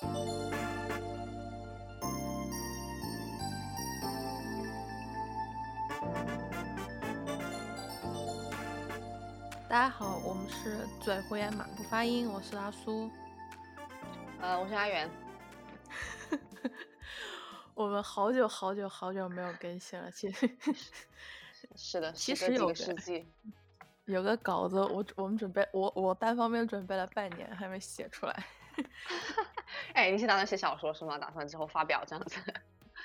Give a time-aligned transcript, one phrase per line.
[0.00, 0.08] 大
[9.68, 13.10] 家好，我们是嘴胡言满不发音，我是阿苏。
[14.40, 15.08] 呃，我是阿元。
[17.74, 20.50] 我们好久好久好久没有更新了，其实
[21.76, 23.26] 是的， 其实有个世纪，
[24.06, 28.46] 有个稿子，我我们准备，我我单方面准备了半年，还没写出来。
[29.94, 31.18] 哎，你是打算写小说是吗？
[31.18, 32.40] 打算之后发表这样子？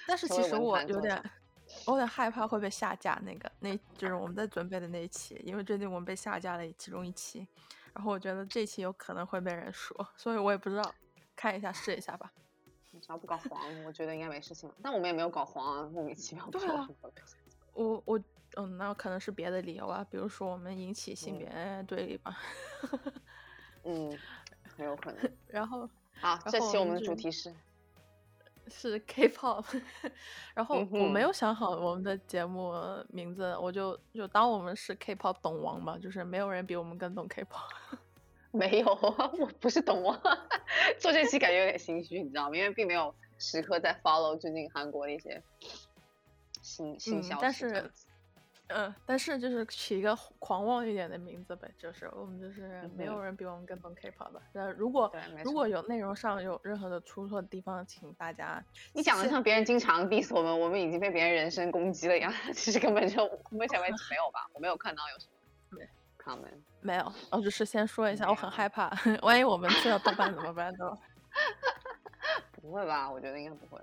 [0.07, 1.23] 但是 其实我有点。
[1.87, 7.45] 我有点害怕会被下架，那个那就是我们在准备的那一期，因为最近我们被下架了其中一期，
[7.91, 10.93] 然后我觉得这期有可能会被人说，所以我也不知道，
[11.35, 12.31] 看一下试一下吧。
[12.91, 14.71] 你只要不搞黄，我觉得应该没事情。
[14.83, 16.47] 但我们也没有搞黄啊，莫名其妙。
[16.51, 16.87] 对啊。
[17.73, 18.21] 我我
[18.57, 22.37] 嗯，那可能是别的理由啊，比如说我们引起性别对立吧。
[23.85, 24.15] 嗯，
[24.77, 25.31] 很有可能。
[25.47, 25.89] 然后
[26.21, 27.53] 好，这期我们的主题是。
[28.67, 29.63] 是 K-pop，
[30.55, 32.73] 然后我没有想好我们的节目
[33.09, 37.99] 名字，我就就当我们是 K-pop 懂王吧，就是没有人比我们更懂 K-pop。
[38.49, 38.87] 没有，
[39.37, 40.19] 我不是懂王，
[40.99, 42.57] 做这期感觉有点心虚，你知道吗？
[42.57, 45.43] 因为并没有时刻在 follow 最近韩国的一些
[46.63, 47.39] 新新消息。
[47.41, 47.91] 但是。
[48.67, 54.41] 嗯， 但是就是起一个狂妄一点的名字呗，就是我们就是没有人比我们更懂 K-pop 的。
[54.53, 55.11] 呃，如果
[55.43, 58.63] 如果有内容上有任何的出错的地方，请大家。
[58.93, 65.27] 你讲的像别人经常 diss 我们，我们已经被别人人身攻击了一样， 其实根本就目前为止没有吧，我没有看到有什
[65.69, 65.79] 么
[66.23, 66.59] comment。
[66.81, 68.91] 没有，我只是先说一下，我很害怕，
[69.21, 70.97] 万一我们去了豆瓣怎么办呢。
[72.61, 73.11] 不会吧？
[73.11, 73.79] 我觉得应该不会。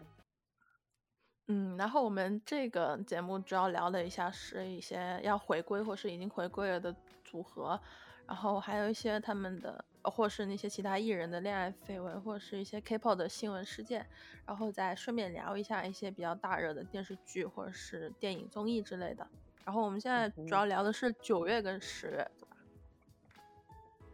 [1.46, 7.78] 嗯，然后我们这个节目主要聊了一下是一些要回归或是已经回归了的组合，
[8.26, 14.06] 然后还有一些他们的或是那些其他艺人的恋爱绯闻，或是一些 K-pop 的新闻事件，
[14.46, 19.26] 然后再顺便聊一下一些比较大热的电视剧或者是电影综艺之类的。
[19.64, 22.56] 然后我们现在主要聊的是九月跟十月，对吧？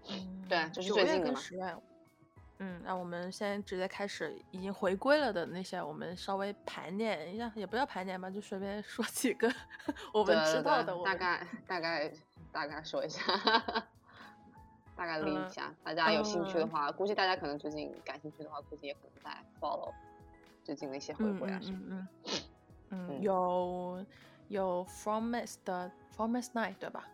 [0.08, 1.76] 嗯，对，就是九月跟十月。
[2.60, 9.48] 嗯，那我们先直接开始已经回归了的那些，我们稍微盘点一下，也不要盘点吧，就随便说几个
[10.12, 12.12] 我们知道的，大概大概
[12.50, 13.22] 大概说一下，
[14.96, 15.72] 大概拎一下。
[15.84, 19.92] 大家有兴趣的话，估计大家可能最近感兴趣的话，估计也可能在 follow
[20.64, 21.78] 最近的一些回归啊什么。
[21.88, 22.32] 嗯嗯
[22.90, 24.04] 嗯，有
[24.48, 27.06] 有 From Miss 的 From Miss Night 对吧？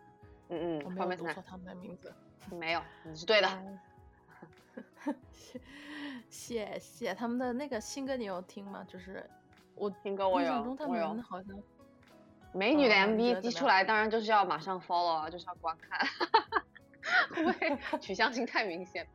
[0.48, 2.10] 嗯嗯，我没有读错他们的名字。
[2.50, 3.48] 没有，你是对的。
[6.28, 8.84] 谢谢他们的那个新歌，你有听吗？
[8.88, 9.28] 就是
[9.74, 11.56] 我听歌，我印象中他们好像
[12.52, 16.06] 美女的 MV 一出来，当然就是要马上 follow 啊，就是要观看，
[17.34, 19.06] 会不会 取向性太明显？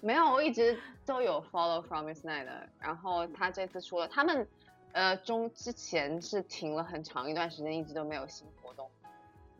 [0.00, 4.46] 没有，我一直都有 follow From Miss Night 的，然后他这次出了，他们
[4.92, 8.90] 呃中之前是停了很长一段时间，一直都没有新活动。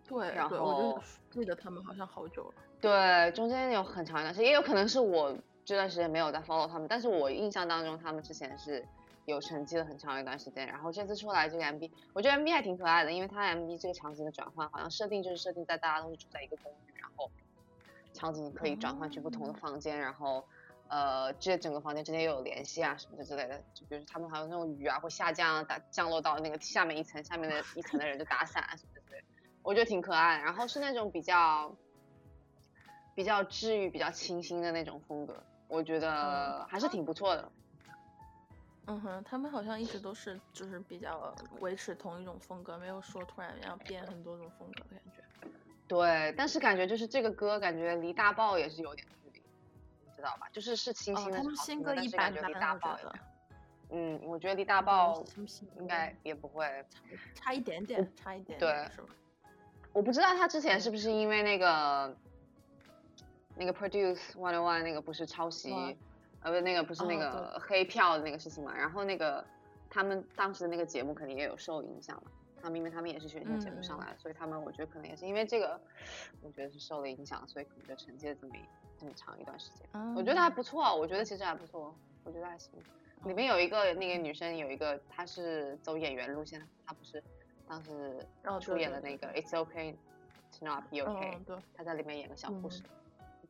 [0.08, 2.54] 对，然后我记得他们好像好久了。
[2.80, 5.34] 对，中间有很长一段时间，也有可能是我
[5.72, 8.86] 这段时间没有在 follow 他们，但是我印象当中他们之前是
[9.24, 10.66] 有沉寂了很长一段时间。
[10.66, 17.30] 然后这次出来这个 MV，我觉得 MV 还挺可爱的，因为它 MV 这个场景的转换，好像设定就是设定在大家都是住在一个公寓，然后
[18.12, 20.44] 场景可以转换去不同的房间，然后
[20.88, 23.58] 呃这整个房间之间又有联系啊什么的之类的。
[23.72, 29.24] 就比如他们还有那种雨啊会下降打降落到那个下面一层，下面的一层的人就打伞啊什么的之类，
[29.62, 30.36] 我觉得挺可爱。
[30.42, 31.74] 然后是那种比较。
[33.14, 37.50] 比较治愈、比较清新的那种风格，我觉得还是挺不错的。
[38.84, 45.48] 嗯哼，他们好像一直都是就是比较维持同一种风格，没有说突然要变很多种风格的感觉。
[45.88, 49.42] 对，但是感觉就是这个歌感觉离大爆也是有点距离，
[50.04, 50.46] 你知道吧？
[50.52, 52.98] 就是是清新的，他们新歌一般般，离大爆
[53.88, 55.24] 嗯，我觉得离大爆
[55.78, 56.84] 应该也不会
[57.34, 59.08] 差一点点，差一点，对，是吧？
[59.94, 62.14] 我不知道他之前是不是因为那个。
[63.56, 65.72] 那个 produce one on one 那个不是抄袭，
[66.40, 69.44] 呃不那个不是那个黑票的那个事情嘛，然后那个
[69.90, 72.30] 他们当时的那个节目肯定也有受影响嘛，
[72.60, 75.80] 他们因为他们也是选秀节目上来的，所以他们我觉得可能也是因为这个，
[76.40, 78.54] 我觉得是受了影响，所以可能就沉寂了这么
[78.98, 79.86] 这么长一段时间。
[80.16, 81.94] 我觉得还不错，我觉得其实还不错，
[82.24, 82.72] 我觉得还行。
[83.24, 87.22] 里面有一个那个女生有一个她是走演员路线，她不是
[87.68, 88.20] 当时
[88.60, 89.94] 出演的那个 It's Okay
[90.58, 91.38] to Not Be Okay，
[91.76, 92.82] 她在里面演个小护士。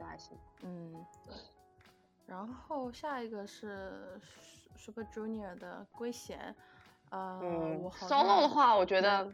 [0.03, 1.07] 还行，嗯，
[2.27, 4.21] 然后下一个是
[4.77, 6.55] Super Junior 的圭贤，
[7.11, 7.41] 呃，
[7.83, 9.31] 我 solo 的话，我觉得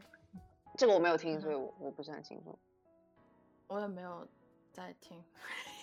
[0.76, 2.58] 这个我没有听，所以我我不是很清楚。
[3.66, 4.26] 我也没有
[4.72, 5.22] 在听，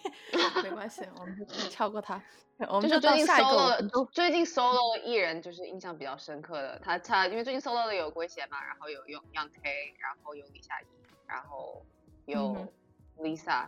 [0.64, 2.22] 没关系，我们就跳过他。
[2.70, 10.86] 我们就是最近 solo 最近 solo 艺人就是印象比较深刻的，他他因为最近 solo 的有圭贤嘛，然后有有 Young K，然后有李夏怡，
[11.28, 11.86] 然后
[12.28, 12.68] 嗯有
[13.18, 13.68] Lisa，、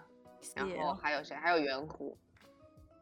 [0.55, 1.35] 然后还有谁？
[1.35, 2.15] 还有圆弧，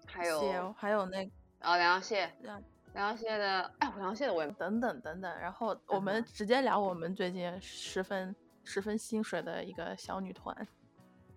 [0.06, 1.30] 还有还有那
[1.60, 10.68] 呃梁耀谢，梁耀谢的，哎，梁耀谢的我也等等等等，然后我嗯们直接聊我们最近十分十分心水的一个小女团嗯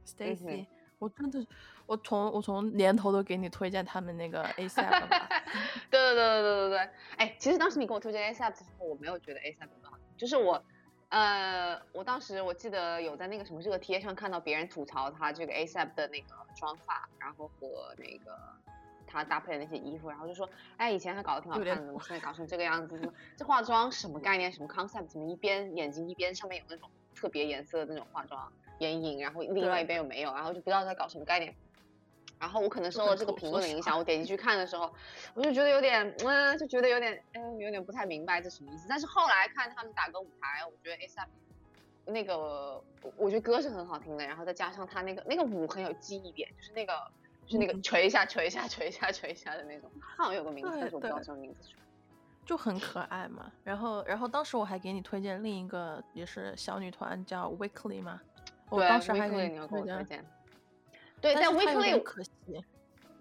[0.07, 0.67] Stacy，、
[0.99, 1.45] 我真的
[1.87, 5.09] 我从我从年头都给你推荐他们那个 ASAP
[5.91, 10.63] 对对对对对对对，哎，其实当时你给我推荐 ASAP 的时候，我没有觉得 ASAP 很好，就是我，
[11.11, 18.37] 呃，我当时我记得有在那个什么热贴上看到别人吐槽他这个 ASAP 的那个妆发，然后和那个
[19.07, 23.01] 他搭配的那些衣服，然后就说，哎，以前还搞得挺好看的，怎么现在搞成这个样子？
[23.37, 24.53] 这化妆什么概念？
[24.53, 25.07] 什么 concept？
[25.07, 31.55] 怎么一边眼睛一边上面有那种特别颜色的那种化妆眼影，然后另外一边又没有，然后就不知道在搞什么概念。
[32.41, 34.93] 然后我可能受了这个评论的影响，我点进去看的时候，
[35.35, 38.87] 我就觉得有点，嗯，就觉得有点，嗯，有点不太明白这什么意思。
[38.89, 41.27] 但是后来看他们打歌舞台，我觉得 ASAP
[42.07, 46.93] 那个，我我觉得歌是很好听的，然后再加上他那个那个舞很有记忆点，就是那个
[47.45, 51.69] 就是那个嗯捶一下捶一下捶一下捶一下的那种，好像有个名字，对但是我不知道什么名字。
[52.47, 53.53] 就很可爱嘛。
[53.63, 58.21] 然后然后当时我还给你推荐另一个也是小女团叫 Weekly 嘛，
[58.71, 60.25] 我对当时还给你推荐。
[61.21, 62.31] 对，但 Weekly 可惜，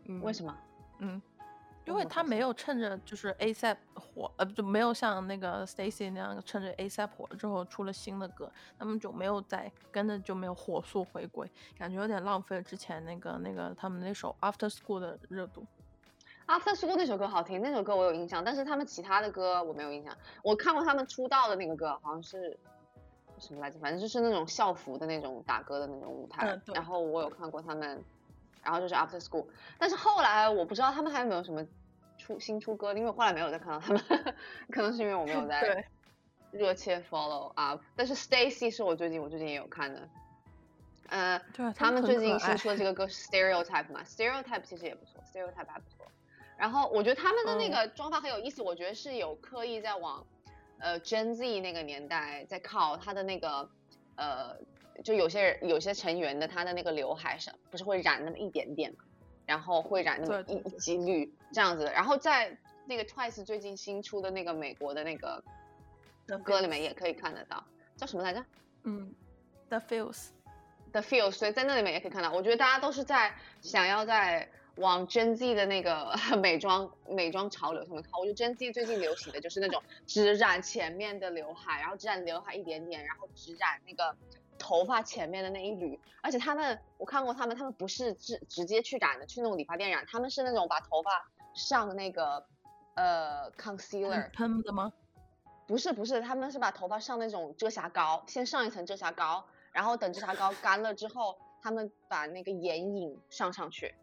[0.05, 0.55] 嗯，为什么？
[0.99, 1.21] 嗯，
[1.85, 15.65] 因为他没有趁着就是 ASAP 火，呃，就没有像那个 Stacy 那样趁着 ASAP 火了之后出了新的歌，他们就没有再跟着就没有火速回归，感觉有点浪费了之前那个那个他们那首 After School 的热度。
[16.47, 20.15] After School 那首歌好听，那首歌我有印象，但是他们其他的歌我没有印象。
[20.43, 22.57] 我看过他们出道的那个歌，好像是
[23.39, 23.79] 什么来着？
[23.79, 26.59] 反正就是那种校服的那种打歌的那种舞台。
[26.67, 28.03] 然后我有看过他们，
[28.63, 29.45] 然后就是 After School，
[29.77, 31.65] 但是后来我不知道他们还有没有什么
[32.17, 34.03] 出新出歌，因为我后来没有再看到他们，
[34.71, 35.85] 可能是因为我没有在对，
[36.51, 37.81] 热切 follow up。
[37.95, 40.09] 但是 Stacy 是我最近我最近也有看的，
[41.09, 41.41] 呃，
[41.75, 46.05] 他们最近新出的这个歌是 Stereotype 嘛，Stereotype 其实也不错，Stereotype 还不错。
[46.57, 50.25] 然后我觉得他们的那嗯个妆发很有意思，我觉得是有刻意在往
[50.79, 53.69] 呃 Gen Z 那个年代在靠他的那个
[54.15, 54.55] 呃，
[55.03, 59.03] 就有些人有些成员的他的那个刘海上不是会染那么一点点嘛，
[59.45, 61.91] 然后会染那么一几缕这样子的。
[61.91, 65.43] 然后在那个 Twice 最近新出的那个美国的那个
[66.43, 67.63] 歌里面也可以看得到，
[67.95, 68.43] 叫什么来着？
[68.83, 69.13] 嗯
[69.69, 70.27] ，The Feels。
[70.93, 78.19] The Feels，所以在那里面也可以看到，我觉得大家都是在想要在往 Gen Z 的那个 美妆美妆潮流上面靠。
[78.19, 84.15] 我觉得 Gen Z 最近流行的就是那种只染前面的刘海，然后只染刘海一点点，然后只染那个
[84.57, 85.99] 头发前面的那一缕。
[86.21, 92.45] 而且他们，我看过他们，他们不是直直接去染的，去那种理发店染，他们是那种把头发上那个
[92.95, 94.91] 呃 concealer，喷的吗？
[95.67, 103.93] 不是不是，他们是把头发上那种遮瑕膏，先上一层遮瑕膏，然后等遮瑕膏干了之后，他们把那个眼影上上去，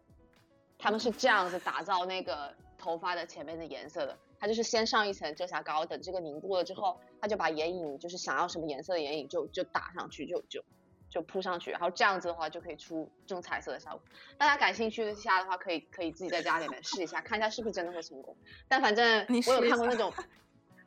[0.85, 4.15] 他们是这样子打造那个头发的前面的颜色的。
[4.39, 10.63] 他就是先上一层遮瑕膏，等这个凝固了之后，他就把眼影就是想要什么颜色的眼影就就打上去，就就
[11.09, 14.01] 就铺上去，然后这样子的话就可以出这种彩色的效果。
[14.37, 18.37] 大家感兴趣的下的话，可以可以自己在家里面试一下，看一下是不是真的会成功。
[18.67, 20.13] 但反正我有看过那种，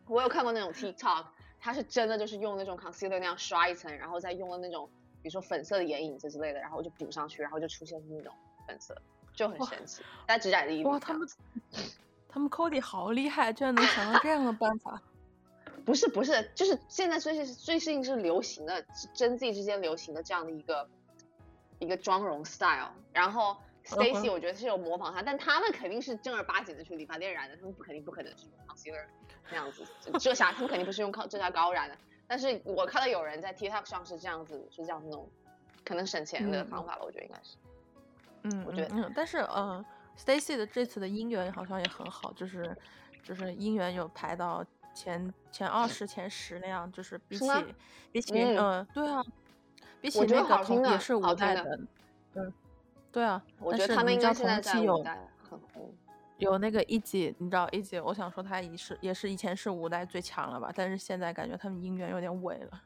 [0.06, 1.26] 我有看过那种 TikTok，
[1.58, 4.88] 它是真的就是用那种 concealer 那样刷一层，然后再用了那种
[5.20, 8.32] 比如说粉色的眼影子之类的，然后就补上去，然后就出现那种
[8.68, 8.94] 粉色，
[9.38, 10.02] 就很神奇。
[10.26, 11.28] 但只染了一哇，他们
[12.28, 15.00] 他们 Cody 好厉害，居然能想到这样的办法。
[15.86, 20.86] 不是不是，就是现在最近最近是流行的真 Z 之间流行的这样的一个
[21.78, 23.56] 一个妆容 style，然后
[23.90, 29.06] 嗯 Stacy 我觉得是有模仿他，但他们肯定是正儿八经的去理发店染的，他们不肯定不可能是用 concealer
[29.48, 29.86] 那样子
[30.18, 31.96] 遮瑕，他们肯定不是用靠遮瑕膏染的。
[32.26, 35.26] 但是我看到有人在 TikTok 上是这样子，是这样子弄，
[35.86, 37.56] 可能省钱的嗯方法吧，我觉得应该是。
[38.42, 39.84] 嗯，我觉得嗯嗯，但是嗯
[40.16, 42.76] ，Stacy 的这次的姻缘好像也很好，就是
[43.22, 44.64] 就是姻缘有排到
[44.94, 47.74] 前前二十、前十那样，就是比起是
[48.12, 49.22] 比起嗯嗯，对啊，
[50.00, 51.80] 比起那个同也是五代的，
[52.34, 52.52] 嗯，
[53.12, 55.94] 对啊，我觉得他们应该同期有代很红。
[56.38, 62.80] 有那个一姐，你知道一姐，我想说她也是也是以前是五代最强了吧，但是现在感觉他们姻缘有点萎了。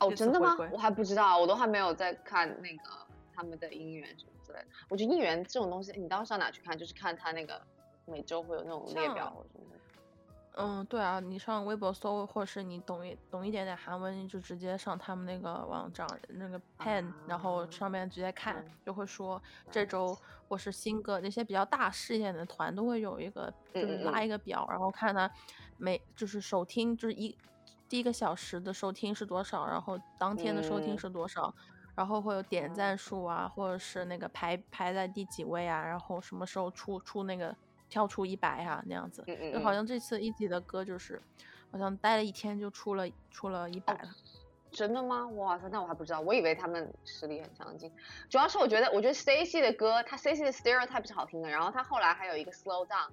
[0.00, 0.54] 哦，真的吗？
[0.70, 2.90] 我还不知道，我都还没有在看那个
[3.34, 4.66] 他们的姻缘什么之类的。
[4.88, 6.76] 我觉得应援这种东西，你到上哪去看？
[6.76, 7.60] 就是看他那个
[8.06, 9.76] 每周会有那种列表什么的。
[10.60, 19.40] 嗯，对啊，你上微博搜，或者是你懂一懂一点点韩文，你就直接上他们那个网站那个 pen，、然后上面直接看，就会说
[19.70, 25.30] 这周或是新歌那些比较大事件的团都会有一个，就是拉一个表，然后看他
[25.76, 27.38] 每就是首听就是一
[27.88, 31.54] 第一个小时的收听是多少，然后当天的收听嗯是多少。
[31.98, 37.52] 然后会有点哦赞数啊，或者是那个排排在第几位啊，然后什么时候出出那个
[37.88, 39.24] 跳出一百啊那样子。
[39.26, 41.20] 嗯嗯就好嗯像这次一级的歌就是，
[41.72, 44.10] 好像待了一天就出了出了一百了。
[44.70, 45.26] 真的吗？
[45.30, 47.90] 哇塞，那我还不知道，我以为他们实力很强劲。
[48.30, 53.08] 主要是我觉得，我觉得 Stacy 的歌，他 Stacy 的 Stereotype 是好听的，然后他后来还有一个 Slow Down，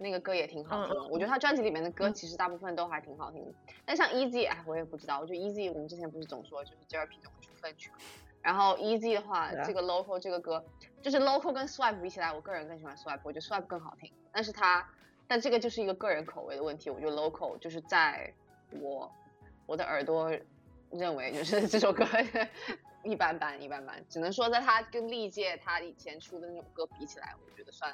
[0.00, 1.02] 那个歌也挺好听的。
[1.08, 3.52] 我觉得他专辑里面的歌嗯其实大部分都还挺好听的。
[3.84, 7.96] 但像 Easy，哎，我也不知道，我觉得 Easy 我们之前不是总说就是 JYP 总会出分曲嘛，
[8.42, 10.64] 然后 Easy 的话，这个 Local 这个歌，
[11.02, 14.10] 就是 Local 跟 Swipe 比起来，我个人更喜欢 Swipe，我觉得 Swipe 更好听。
[14.32, 14.88] 但是它，
[15.28, 18.32] 但这个就是一个个人口味的问题，我觉得 Local 就是在
[18.80, 19.10] 我
[19.66, 20.30] 我的耳朵
[20.90, 22.04] 认为就是 这首歌
[23.02, 27.90] 一般般一般般，只能说在它跟历届他以前出的那种歌比起来，我觉得算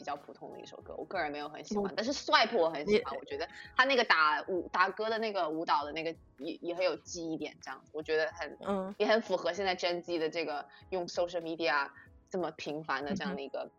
[0.00, 1.92] 比较普通的一首歌，我个人没有很喜欢。
[1.94, 11.90] 但是 Swipe 我很喜欢，我觉得他那个打舞打歌的那个舞蹈的那个也也很有记忆点，这样子，我觉得很嗯也很符合现在 Gen Z 的这个用 social media
[12.30, 13.70] 这么频繁的这样的一个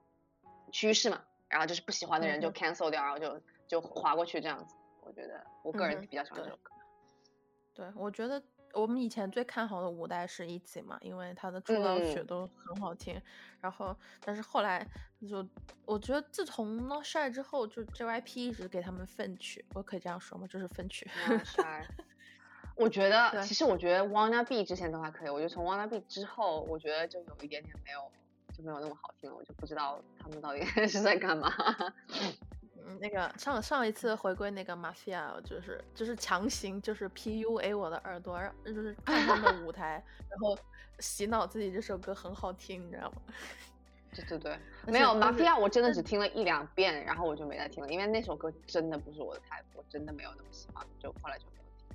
[0.71, 1.19] 趋势嘛。
[1.49, 4.75] 然后就是不喜欢的人就嗯 cancel 掉，然后就就划过去这样子。
[5.01, 6.71] 我觉得我个人嗯比较喜欢这首歌。
[7.73, 8.39] 对，我觉得
[8.73, 13.21] 我们以前最看好的五代是 ITZY 嘛，因为他的出道曲嗯都很好听。
[13.59, 14.85] 然后，但是后来
[15.29, 15.47] 就
[15.85, 20.47] 我觉得自从 Not Shy 之后，就 JYP 一直给他们分曲，我可以这样说吗？
[20.47, 21.09] 就是分曲。
[21.43, 21.85] Shy
[22.75, 28.11] 我觉得其实我觉得 Wanna Be 之前都还可以，我觉得从 Wanna Be 之后，我觉得就有一点点没有
[28.55, 31.53] 就没有那么好听了，我就不知道他们到底 是在干嘛。
[32.85, 40.57] 嗯，那个上上一次回归那个 Mafia，就是就是强行就是 PUA 我的耳朵，让就是看他们的舞台， 然后
[40.99, 43.21] 洗脑自己这首歌很好听，你知道吗？
[44.13, 51.87] 对 对对，没有且都是 Mafia，我真的只听了一两遍，然后我就没再听了，因为那首歌真的不是我的 type，我真的没有那么喜欢，就后来就没有听。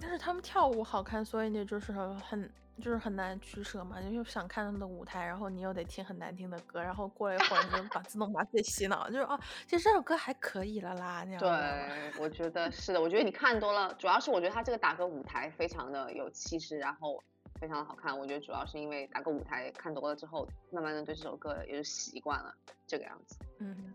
[0.00, 2.48] 但是他们跳舞好看，所以你就是很
[2.80, 11.40] 就是很难取舍嘛，你就想看他们的舞台，然后你又得听很难听的歌，然后过了一会儿你就把自动把自己洗脑，就是哦，其实这首歌还可以了啦，那样？
[11.40, 17.22] 对，我觉得是的，我觉得你看多了，主要是我觉得他这个打歌舞台非常的有气势，然后
[17.60, 18.18] 非常的好看。
[18.18, 22.54] 我觉得主要是因为打歌舞台看多了之后，慢慢的对这首歌也就习惯了
[22.86, 23.36] 这个样子。
[23.58, 23.94] 嗯，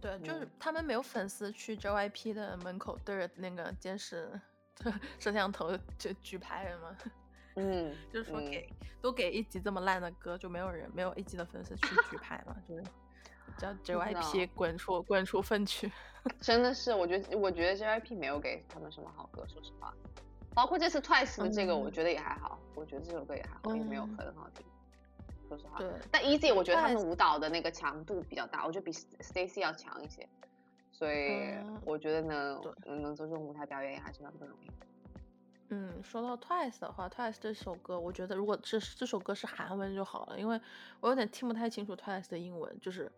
[0.00, 4.28] 对，就是嗯他们没有粉丝去 JYP 的门口对着那个监视
[5.20, 6.96] 摄像头就举牌人嘛，
[7.56, 12.82] 嗯，就是说嗯给、都给一集这么烂的歌，就没有人没有一集的粉丝去举牌嘛，就是
[13.58, 15.90] 叫 JYP 滚出滚出分区。
[16.40, 19.94] 真的是，我觉得我觉得 JYP 没有给他们什么好歌，说实话。
[20.54, 24.64] 包括这次 Twice 的这个，我嗯觉得也还好，我觉得这首歌也还好，也没有嗯很好听，
[25.48, 25.78] 说实话。
[25.78, 30.28] 对，但 Easy 我觉得他们舞蹈的那个强度比较大，我觉得比 Stacy 要强一些，
[30.92, 34.86] 所以嗯我觉得呢能做这种舞台表演也还是蛮不容易的。
[35.74, 40.60] 嗯，说到 Twice 的话，Twice 这首歌，我觉得如果这这首歌是韩文就好了，因为
[41.00, 43.10] 我有点听不太清楚 Twice 的英文，就是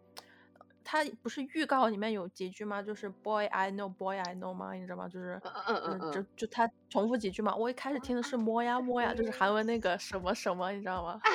[0.82, 2.82] 它不是预告里面有几句吗？
[2.82, 4.72] 就是 Boy I know, Boy I know 吗？
[4.72, 5.06] 你知道吗？
[5.06, 7.54] 就是嗯嗯嗯嗯就就他重复几句嘛。
[7.54, 11.20] 我一开始听的是摸呀摸呀，就是韩文那个什么什么，你知道吗？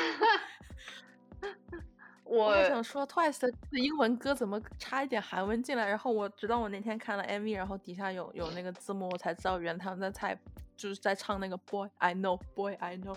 [2.23, 5.87] 我想说 Twice 的英文歌怎么插一点韩文进来？
[5.87, 10.39] 然后我直到我那天看了 MV，然后底下有有那个字幕，我才知道原来他们在猜，
[10.81, 13.15] 就是在唱那个 Boy I know, Boy I know。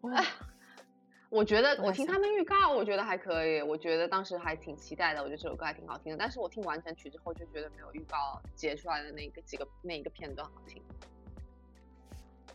[0.00, 0.20] 哇，
[1.30, 6.18] 我觉得我听他们预告，我觉得还可以，我觉得当时还挺期待的，我觉得这首歌还挺好听的。
[6.18, 10.82] 但是我听完整曲之后，就觉得没有预告截出来的那个几个那一个片段好听。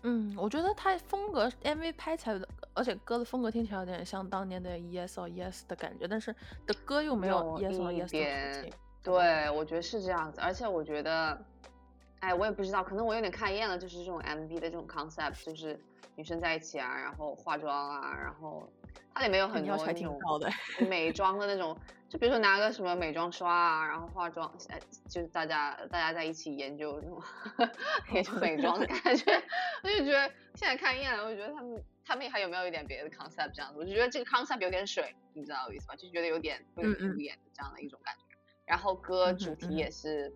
[0.02, 6.36] 嗯，我觉得他风格 MV 拍起来的，而且歌的风格听起来有点像当年的 Yes or Yes 的感觉，但是
[6.68, 8.74] 的歌又没有有 Yes or Yes。
[9.02, 11.38] 对，我觉得是这样子，而且我觉得，
[12.24, 15.78] 哎，我也不知道，可能我有点看厌了，就是这种 MV 的这种 concept，就是
[16.16, 18.66] 女生在一起啊，然后化妆啊，然后
[19.14, 20.50] 它里面有很多那种挺高的。
[20.88, 21.78] 美妆的那种，
[22.08, 27.22] 就比如说拿个什么美妆刷啊，然后化妆，哎，就是大家大家在一起研究那种
[28.14, 29.44] 研究美妆的感觉，
[29.84, 35.96] 我就觉得现在看厌了，我就觉得他们他们还有没有一点别的 concept 这样子，我就觉得这个 concept 有点水，你知道我意思吧？
[35.98, 38.22] 就觉得有点有点嗯嗯敷衍的这样的一种感觉。
[38.66, 40.34] 然后歌主题也是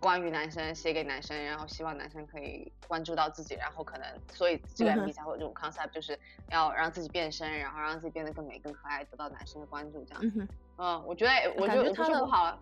[0.00, 6.18] 关于男生，写给男生，然后希望男生可以关注到自己，然后可能所以这个 MV 才会有这种 concept，就是
[6.50, 10.20] 要让自己变身，然后让自己变得更美更可爱，得到男生的关注这样。
[10.22, 12.58] 嗯，嗯，我觉得我觉得我不感觉他的说不好，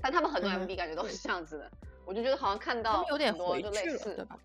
[0.00, 1.70] 但他们很多嗯 MV 感觉都是这样子的，
[2.04, 4.38] 我就觉得好像看到有点很多就类似对，吧？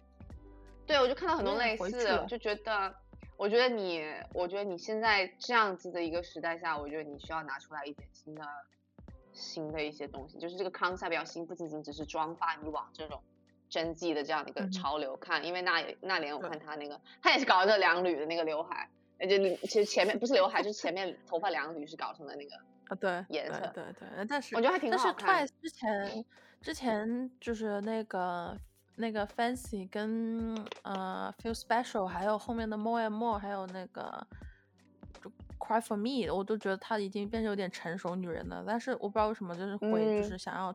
[0.86, 2.94] 对，我就看到很多类似的，就觉得，
[3.38, 8.44] 我觉得你，我觉得你现在这样子的一个时代下，我觉得你需要拿出来一点新的、
[9.34, 13.20] 新的一些东西，就是这个 concept 比较新，不仅仅只是妆发，你往这种
[13.70, 14.72] 真迹的这样的一个嗯。
[14.72, 22.56] 潮流看，因为那那年我看他那个，他也是搞了个两缕的那个刘海，而且你其实前面不是刘海，就是前面头发两缕是搞成了那个，
[22.88, 26.26] 啊，对，颜色对对，但是我觉得还挺但是好看 Twice 之前
[26.62, 28.58] 之前就是那个
[28.96, 34.26] 那个 Fancy 跟呃 Feel Special，还有后面的 More and More，还有那个
[35.22, 35.32] 就
[35.66, 38.64] Cry for Me，我都觉得她已经变成有点成熟女人了。
[38.68, 40.74] 但是我不知道为什么，就是会就嗯是想要。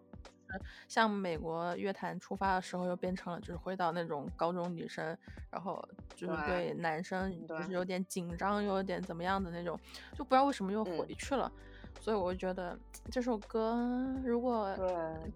[0.50, 5.14] 就是向美国乐坛出发的时候，又变成了就是回到那种高中女生，
[5.50, 9.78] 然后就是对对男生就是有点紧张，又有点怎么样的那种，
[10.16, 11.52] 就不知道为什么又嗯回去了。
[12.00, 12.78] 所以我就觉得
[13.11, 13.76] 这首歌
[14.25, 14.75] 如果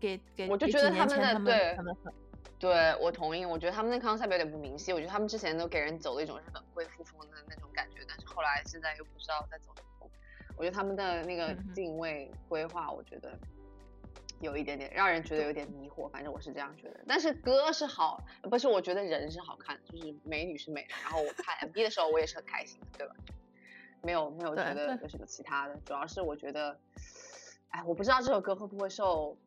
[0.00, 1.76] 对给给我就觉得他们的对
[2.58, 3.44] 对，我同意。
[3.44, 10.10] 我觉得他们那 concept 有点不明晰，我觉得他们之前都给人走了一种日本贵妇风的那种感觉，但是后来现在又不知道在走什么风。
[10.56, 13.38] 我觉得他们的那个定位规划，我觉得
[14.40, 17.00] 有一点点让人觉得有点迷惑，反正我是这样觉得。
[17.06, 20.94] 但是歌是好，不是我觉得人是好看，就是美女是美的。
[21.02, 23.14] 然后我看 MV 的时候，我也是很开心的，对吧？
[24.02, 26.76] 没有没有觉得有什么其他的，主要是我觉得，
[27.68, 29.38] 哎，我不知道这首歌会不会受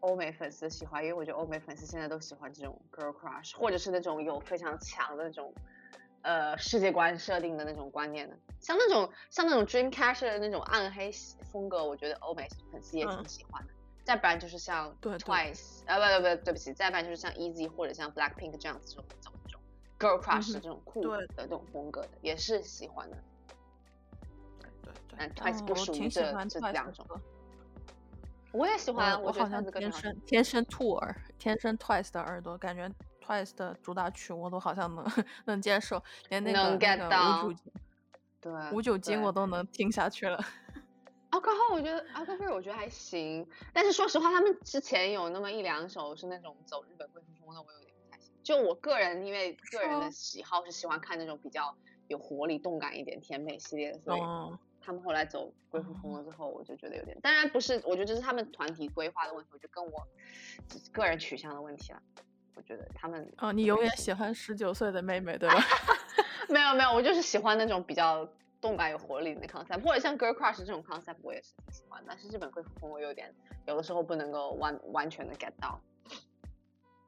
[0.00, 5.52] 欧美粉丝喜欢，因为我觉得欧美粉丝现在都喜欢这种 girl crush，或者是那种有非常强的那种
[6.24, 11.12] 呃世界观设定的那种观念的，像那种像那种 Dreamcatcher 的那种暗黑
[11.52, 13.28] 风格，我觉得欧美粉丝也挺嗯。
[13.28, 13.72] 喜欢的。
[14.04, 19.60] 再不然就是像 Twice，啊不不不对不起，再不然就是像 Easy 或者像 Blackpink 这样子这种走这种
[19.98, 21.18] girl crush 的这种酷对。
[21.28, 23.16] 的这种风格的，也是喜欢的。
[24.60, 25.16] 对对对。
[25.16, 27.06] 但 Twice 嗯不属于这欢这两种
[28.52, 32.88] 我也喜欢啊，我好像天生天生兔耳，天生 Twice 的耳朵，感觉
[33.24, 35.04] Twice 的主打曲我都好像能
[35.46, 37.72] 能接受，连那个能那 get 个到无主金
[38.40, 40.38] 对无酒精我都能听下去了。
[41.30, 48.32] alcohol 我觉得 alcohol 我觉得还行，但是说实话，他们之前有那么一两首是那种走日本贵妇风的，我有点不太行。
[48.42, 51.74] 就我个人，因为个人的喜好是喜欢看那种比较
[52.08, 60.06] 有活力、动感一点、甜美系列的，所以嗯，他们后来走贵妇风了之后，我就觉得有点，当然不是，我觉得这是他们团体规划的问题，我就跟我
[60.92, 62.02] 个人取向的问题了。
[62.54, 65.56] 我觉得他们哦，你永远喜欢十九岁的妹妹，对吧？
[66.48, 68.28] 没有没有，我就是喜欢那种比较
[68.60, 73.32] 动感有活力的那 concept，或者像 girl crush 这种 concept 我也是挺喜欢，但是日本贵妇风我有点
[73.66, 75.80] 有的时候不能够完完全的 get 到。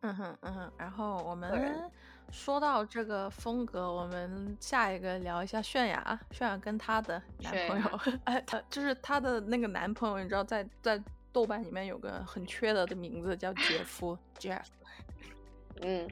[0.02, 1.90] 嗯哼嗯哼，然后我们
[2.30, 14.64] 说到这个风格，我们下一个聊一下泫雅，泫雅跟她的男朋友， 哎，她就是她的那个男朋友，你知道在在豆瓣里面有个很缺德的名字叫杰夫 Jeff，
[15.82, 16.08] 嗯，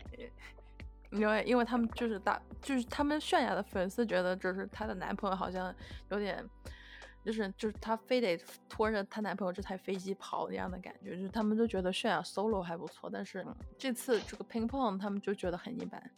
[1.11, 5.75] 因为因为他们就是大就是他们泫雅的粉丝觉得就是她的男朋友好像
[6.11, 6.45] 有点。
[7.25, 8.37] 就是就是她非得
[8.69, 13.43] 拖着她男朋友这台飞机跑那样的感觉，就是他们都觉得泫雅 solo 还不错，但是
[13.79, 16.11] 这次这个 Ping Pong 他们就觉得很一般。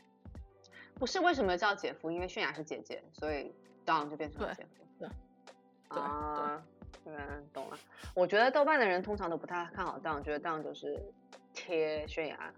[0.96, 2.10] 不是为什么叫姐夫？
[2.10, 3.54] 因为泫雅是姐姐，所以
[3.84, 4.84] Don 就变成了姐夫。
[4.98, 5.08] 对
[5.90, 6.60] 对啊，
[7.04, 7.78] 嗯，懂了。
[8.12, 11.00] 我觉得豆瓣的人通常都不太看好 Don，觉得 Don 就是
[11.54, 12.52] 贴泫雅，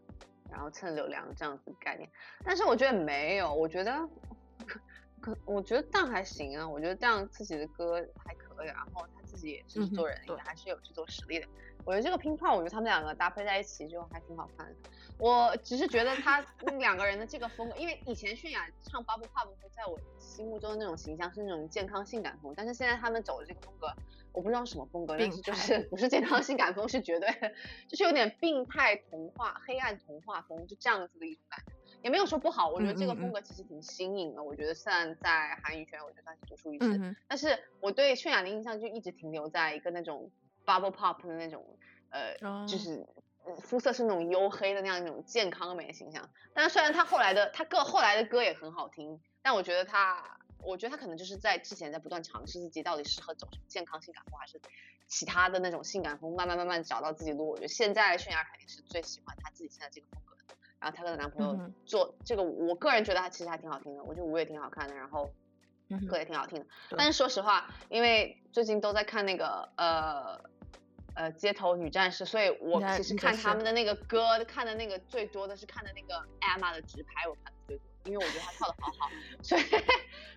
[0.50, 2.10] 然后蹭流量这样子概念。
[2.44, 4.08] 但是我觉得没有，我觉得
[5.20, 11.46] 可我觉得 Don 还行啊，我觉得 Don 自己的歌还可以，然后他自己也是嗯哼制作人，对也还是有制作实力的。
[11.88, 14.74] 我觉得这个拼胖，我觉得他们两个搭配在一起就还挺好看的。
[15.18, 16.38] 我只是觉得他
[16.78, 23.90] 两个人的这个风格，因为以前泫雅唱 Bubble Pop 在我心目中的那种形象是那种健康性感风，但是现在他们走的这个风格，
[24.32, 27.30] 我不知道什么风格，但病是就是不是健康性感风，是绝对
[27.88, 31.72] 就是有点病态童话、黑暗童话风，就这样子的一种感觉。
[32.02, 34.42] 也没有说不好，我觉得这个风格其实挺新颖的。
[34.42, 40.30] 我觉得虽然在韩娱圈，我觉得算是独树一帜，但是我对泫雅的印象就一直停留在一个那种
[40.68, 41.64] bubble pop 的那种，
[42.10, 43.06] 呃，哦就是
[43.44, 46.28] 呃肤色是那种黝黑的那样一种健康美的形象。
[46.52, 54.60] 但是虽然她后来的她歌后来的歌也很好听，但我觉得她，我觉得她可能就是在之前在不断尝试自己到底适合走什么健康性感风，还是
[55.06, 57.48] 其他的那种性感风，慢慢慢慢找到自己路。
[57.48, 60.54] 我觉得现在泫雅肯定是最喜欢她自己现在这个风格的。
[60.78, 65.32] 然后她跟她男朋友做这个，我个人觉得她其实还挺好听的，我觉得舞也挺好看的，然后
[66.06, 66.66] 歌也挺好听的。
[66.90, 70.38] 对但是说实话，因为最近都在看那个呃
[71.14, 79.10] 呃街头女战士，所以我其实看他们的那个歌，看的那个最多的是看的那个 Emma 的直拍，我看的最多，因为我觉得她跳的好好，
[79.42, 79.62] 所以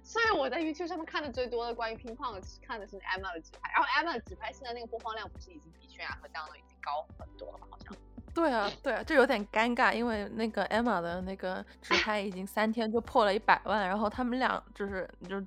[0.03, 7.67] 所以我在 YouTube 上面看的最多的关于乒乓的是看的是 Emma 的直拍，然后 Emma 的直拍现在那个播放量不是已经比泫渲染和这样的已经高很多了吗？
[7.71, 7.95] 好像。
[8.33, 15.37] 对啊，对啊，就有点尴尬，因为那个 Emma 的那个直拍已经三天就破了一百万，然后他们俩就是就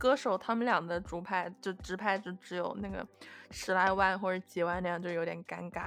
[0.00, 3.06] 歌手他们俩的主拍就直拍就只有那个
[3.50, 5.86] 十来万或者几万那样，就有点尴尬。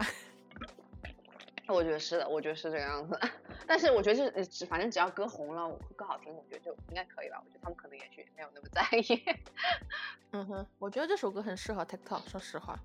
[1.68, 3.20] 我觉得是的，我觉得是这个样子。
[3.66, 7.42] 但是我觉得是只反正只要歌红了，歌好听，我觉得就应该可以吧。
[7.44, 9.24] 我觉得他们可能也许没有那么在意。
[10.32, 12.78] 嗯哼，我觉得这首歌很适合 TikTok，说实话。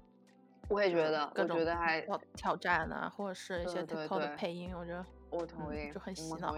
[0.68, 2.00] 我也觉得，我觉得还
[2.34, 6.56] 挑战啊，或者是一些 TikTok 的配音，我觉得我同意，就很洗脑。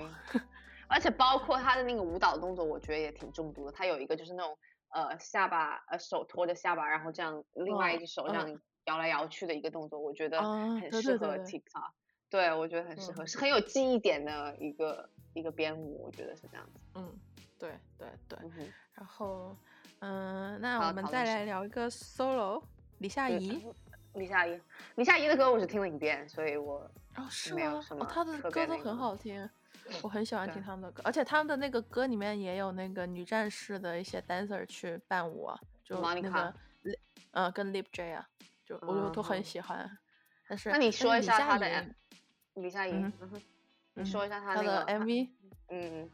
[0.90, 3.72] 而且包括他的那个舞蹈动作，我觉得也挺中毒的。
[3.72, 10.42] 他有一个就是那种呃下巴呃手托着下巴，然后这样另外一只手这样摇来摇去的一个动作，我觉得
[10.80, 11.90] 很适合 TikTok。
[12.28, 16.80] 对，我觉得很适合，是很有记忆点的一个一个编舞，我觉得是这样子。
[16.96, 17.12] 嗯，
[17.58, 18.38] 对对对。
[18.94, 19.56] 然后
[20.00, 22.62] 嗯，那我们再来聊一个 solo，
[22.98, 23.64] 李夏怡。
[24.14, 24.60] 李夏怡，
[24.96, 26.78] 李夏怡的歌我只听了一遍，所以我
[27.14, 27.80] 哦是吗？
[27.90, 29.48] 哦，她的歌都很好听，
[30.02, 35.50] 我很喜欢听他们的歌，而且他们的那个歌里面也有那个女战士的一些 dancer 去伴舞，
[35.84, 36.54] 就那个
[37.32, 38.28] 呃跟 Lip J 啊，
[38.64, 39.90] 就我就都很喜欢。
[40.48, 41.86] 但是那你说一下他的
[42.54, 42.92] 李佳怡，
[43.94, 45.28] 你说一下他的 MV，
[45.68, 46.10] 嗯。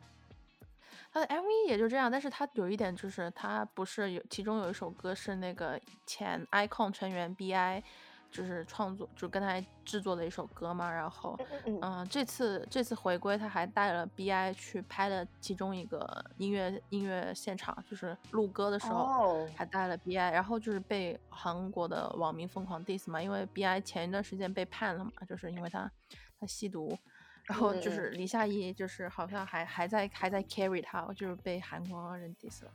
[1.12, 7.82] 他的 MV 也就这样，但是他有一点就是，他不是有其中有一首歌是那个前 icon 成员 BI，
[8.30, 10.90] 就是创作就跟他制作的一首歌嘛。
[10.90, 25.90] 然后，嗯，这次这次回归，他还带了 BI 去拍了其中一个音乐音乐现场，就是录歌的时候还带了 BI，然后就是被韩国的网民疯狂 diss 嘛，因为 BI 前一段时间被判了嘛，就是因为他
[26.40, 26.96] 他吸毒。
[27.48, 32.70] 然后就是李夏怡，就是好像还还在还在 carry 他，就是被韩国人 diss 了。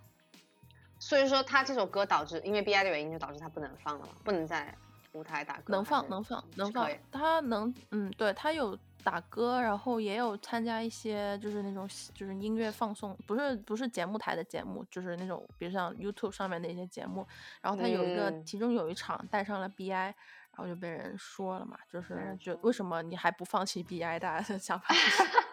[0.97, 4.73] 所以说他这首歌导致因为 BI 的原因，就导致他不能放了嘛，不能在
[5.13, 5.73] 舞台打歌。
[5.73, 17.27] 能放能放能放，他能嗯，对他有打歌，然后也有参加一些就是那种就是音乐放送，不是不是节目台的节目，就是那种比如像 YouTube 上面的一些节目。
[17.61, 20.13] 然后他有一个其中有一场带上了 BI。
[20.53, 24.87] 然后就被人说了嘛，就是就为什么你还不放弃 BI 大家的想法？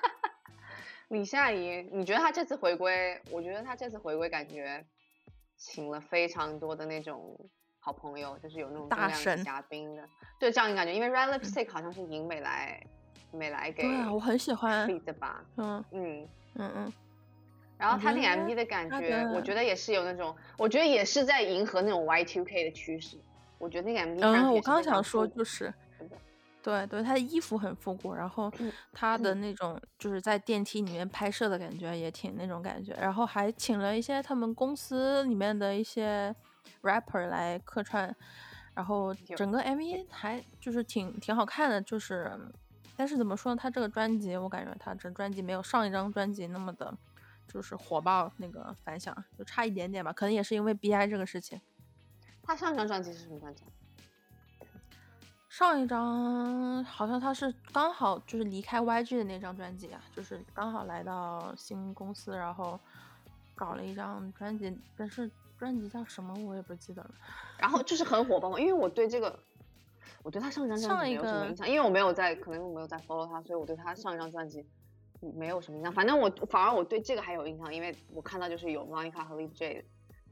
[1.07, 3.23] 李夏怡，你觉得他这次回归？
[3.31, 4.85] 我觉得他这次回归感觉
[5.57, 7.39] 请了非常多的那种
[7.89, 10.03] 好朋友，就是有那种大神嘉宾的。
[10.39, 12.79] 对，这样感觉，因为 Red Lipstick 好像是尹美来
[13.33, 15.43] 美来给，对啊，我很喜欢的吧？
[15.57, 16.93] 嗯嗯嗯嗯。
[17.79, 23.17] 然后他那 MV 的感觉，我觉得也是有那种，我觉得也是在迎合那种 Y2K 的趋势。
[23.57, 25.73] 我觉得那个 MV，嗯，我刚想说就是，
[26.63, 28.53] 对对，他的衣服很复古，然后
[28.93, 36.35] 他的那种就是在电梯里面拍摄的感觉也挺那种感觉，然后还请了一些他们公司里面的一些
[36.83, 38.15] rapper 来客串，
[38.75, 42.31] 然后整个 MV 还就是挺挺好看的，就是，
[42.97, 46.97] 但是怎么说呢，他这个专辑我感觉他这专辑没有上一张专辑那么的，
[47.47, 51.61] 就是火爆那个反响，就差一点点吧，可能也是因为 BI 这个事情。
[52.43, 53.65] 他上一张专辑是什么专辑？
[55.49, 62.79] 上一张好像他是刚好就是离开 YG 的那张专辑啊，就是刚好来到新公司，然后
[63.55, 67.11] 搞了一张专辑，但是专辑叫什么我也不记得了。
[67.59, 69.39] 然后就是很火爆嘛，因为我对这个，
[70.23, 74.65] 我对他上一张专辑没有什么印象，因为我没有在，可能我没有在 follow 他，所以我对他上一张专辑
[75.21, 75.93] 没有什么印象。
[75.93, 79.85] 反正我反而我对这个还有印象，因为我看到就是有 Monica 和 Lip J。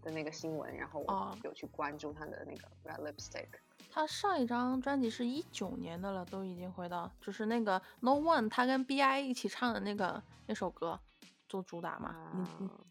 [0.02, 3.48] 的那个新闻，然后我有去关注他的那个 Red Lipstick。
[3.90, 11.00] 他上一张专辑是一九年的了，都已经回到，就是那个 No One，他跟 BI 一起唱的那个那首歌
[11.48, 12.14] 做主打嘛。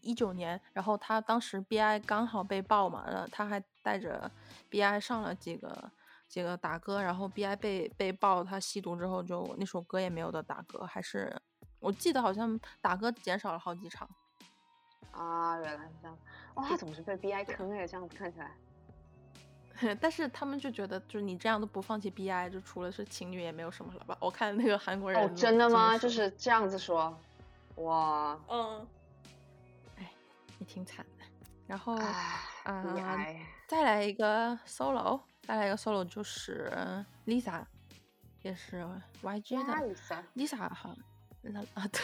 [0.00, 4.30] 一九年，然后他当时 BI 刚好被爆嘛，然后他还带着
[4.70, 5.90] BI 上了几个
[6.28, 11.34] 几个打歌，然后 BI 被被爆他吸毒之后，就那首歌也没有的打歌，还是
[11.80, 14.08] 我记得好像打歌减少了好几场。
[15.12, 16.18] 啊，原来是这样。
[16.54, 18.50] 哇，他总是被 BI 坑哎，这样子看起来。
[20.00, 24.16] 但是他们就觉得，就是你这样都不放弃 BI，就除了是情侣也没有什么了吧？
[24.20, 25.98] 我看那个韩国人哦，真的吗？
[25.98, 27.14] 就是这样子说，
[27.76, 28.86] 哇，嗯，
[29.96, 30.10] 哎，
[30.58, 31.24] 也挺惨的。
[31.66, 31.96] 然后
[32.64, 33.18] 啊，
[33.68, 36.70] 再来一个 solo，再来一个 solo 就是
[37.26, 37.64] Lisa，
[38.42, 38.86] 也是
[39.22, 39.72] YG 的
[40.34, 40.96] Lisa 哈，
[41.74, 42.00] 啊对。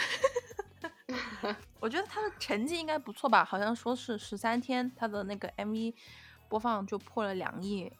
[1.78, 3.44] 我觉得他的成绩应该不错吧？
[3.44, 5.94] 好像说是十三天，他的那个 MV
[6.48, 7.92] 播放就破了两亿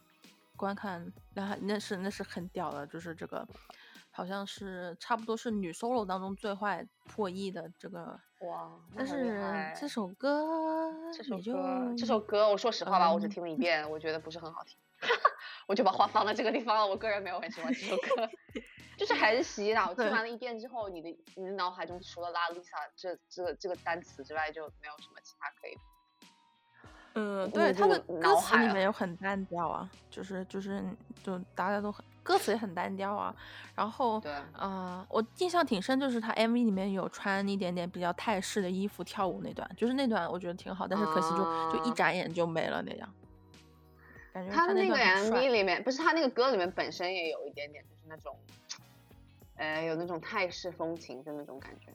[0.57, 3.47] 观看，那那是那是很屌的，就是这个
[4.15, 8.71] 好像是差不多是女 solo 当中最坏破亿的这个哇！
[8.95, 9.35] 但是
[9.75, 14.77] 这首歌，这首歌，这首歌，我说实话吧，我只听了一遍，我觉得不是很好听。
[15.67, 16.87] 我就把话放在这个地方了。
[16.87, 18.29] 我个人没有很喜欢这首歌，
[18.99, 19.95] 就是还是洗脑。
[19.95, 25.77] 听完了一遍之后，你的你的脑海中除了拉 Lisa 这这个这个单词之外，就没有什么其他可以。
[27.15, 30.83] 嗯，对，他的歌词里面有很单调啊，就是就是
[31.23, 33.35] 就大家都很歌词也很单调啊。
[33.75, 43.09] 然后，对，啊，我印象挺深，就是他 MV 里面有穿一点点比较泰式的衣服跳舞那段，就是那段我觉得挺好，但是可惜就就一眨眼就没了那样。
[44.33, 48.35] 感觉他那个 MV 里面不是他那个歌里面本身也有一点点，就是那种，
[49.57, 51.93] 呃，有那种泰式风情的那种感觉。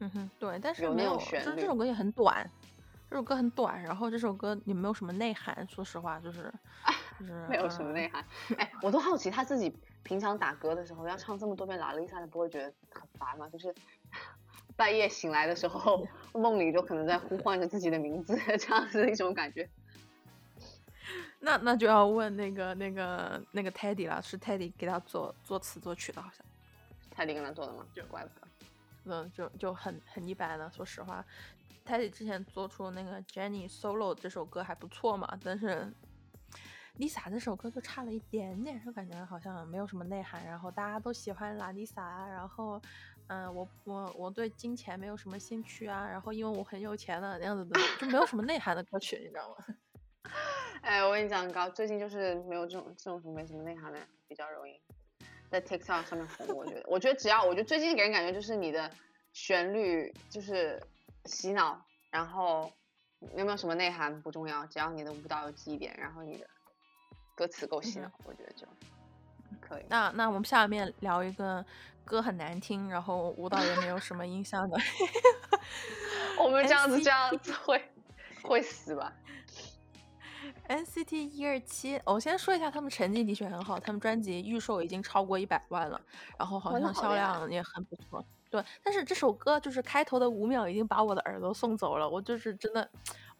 [0.00, 2.50] 嗯哼，对，但是没有，就是这首歌也很短。
[3.14, 5.64] 这首歌很短，然后这首歌也没有什么内涵。
[5.70, 6.52] 说实话，就是
[7.20, 8.24] 就是没有什么内涵。
[8.58, 9.72] 哎，我都好奇他自己
[10.02, 13.48] 平常打歌的时候要唱这么多遍《拉丽莎》，他不会觉得很烦吗？
[13.48, 13.72] 就是
[14.74, 19.70] 半夜醒来的时候， 梦里就可能在呼唤着自己的名字，这样子的一种感觉。
[21.38, 26.44] 那那就要问那个那个那个 Teddy 了，是 Teddy 给他做作词作曲的，好像。
[27.16, 27.86] Teddy 跟他做的吗？
[27.94, 28.48] 就怪不得。
[29.06, 31.24] 嗯，就就很很一般的，说实话。
[31.84, 35.92] Teddy 之前做出那个 Jenny Solo 这首歌还不错嘛，但是
[36.98, 40.44] Lisa 这首歌就差了一点点，就感觉好像没有什么内涵。
[40.46, 42.80] 然后大家都喜欢拉 Lisa，然后
[43.26, 49.74] 嗯，我我我对金钱没有什么兴趣啊，然后因为我很有钱了那样子的，就没有什么内涵的歌曲，你知道吗？
[50.80, 54.80] 哎，我跟你讲，高最近就是没有这种这种什么没什么内涵的，比较容易
[55.50, 56.46] 在 TikTok 上面红。
[56.56, 58.90] 我觉得，我觉得只要我觉得最近给人感觉就是你的
[59.34, 60.80] 旋律就是。
[61.24, 62.70] 洗脑，然后
[63.36, 66.46] 有没有什么内涵不重要，只要你的舞蹈有记忆点，然后你的
[67.34, 68.66] 歌词够洗脑，我觉得就
[69.60, 69.84] 可以。
[69.88, 71.64] 那那我们下面聊一个
[72.04, 74.76] 歌很难听，然后舞蹈也没有什么印象的。
[76.38, 77.82] 我们这样子这样子会
[78.42, 79.12] 会死吧？
[80.68, 85.98] NCT 一二七，我先说一下，他们成绩的确很好，他们专辑预售已经超过一百万了，
[86.38, 88.24] 然后好像销量也很不错。
[88.54, 92.08] 对，但是这首歌就是开头的五秒已经把我的耳朵送走了。
[92.08, 92.88] 我就是真的，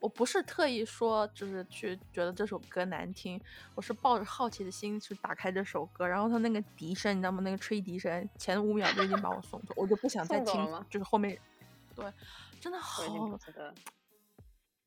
[0.01, 3.41] 我不是特意说，就是去觉得这首歌难听，
[3.77, 7.41] 我是抱着好奇的心去打开这首歌，然后他那个笛声，你知道吗？
[7.45, 11.39] 那个吹笛声，前五秒就已经把我送走，我就不想再听，就是后面，
[11.95, 12.13] 对，
[12.61, 13.05] 真的好。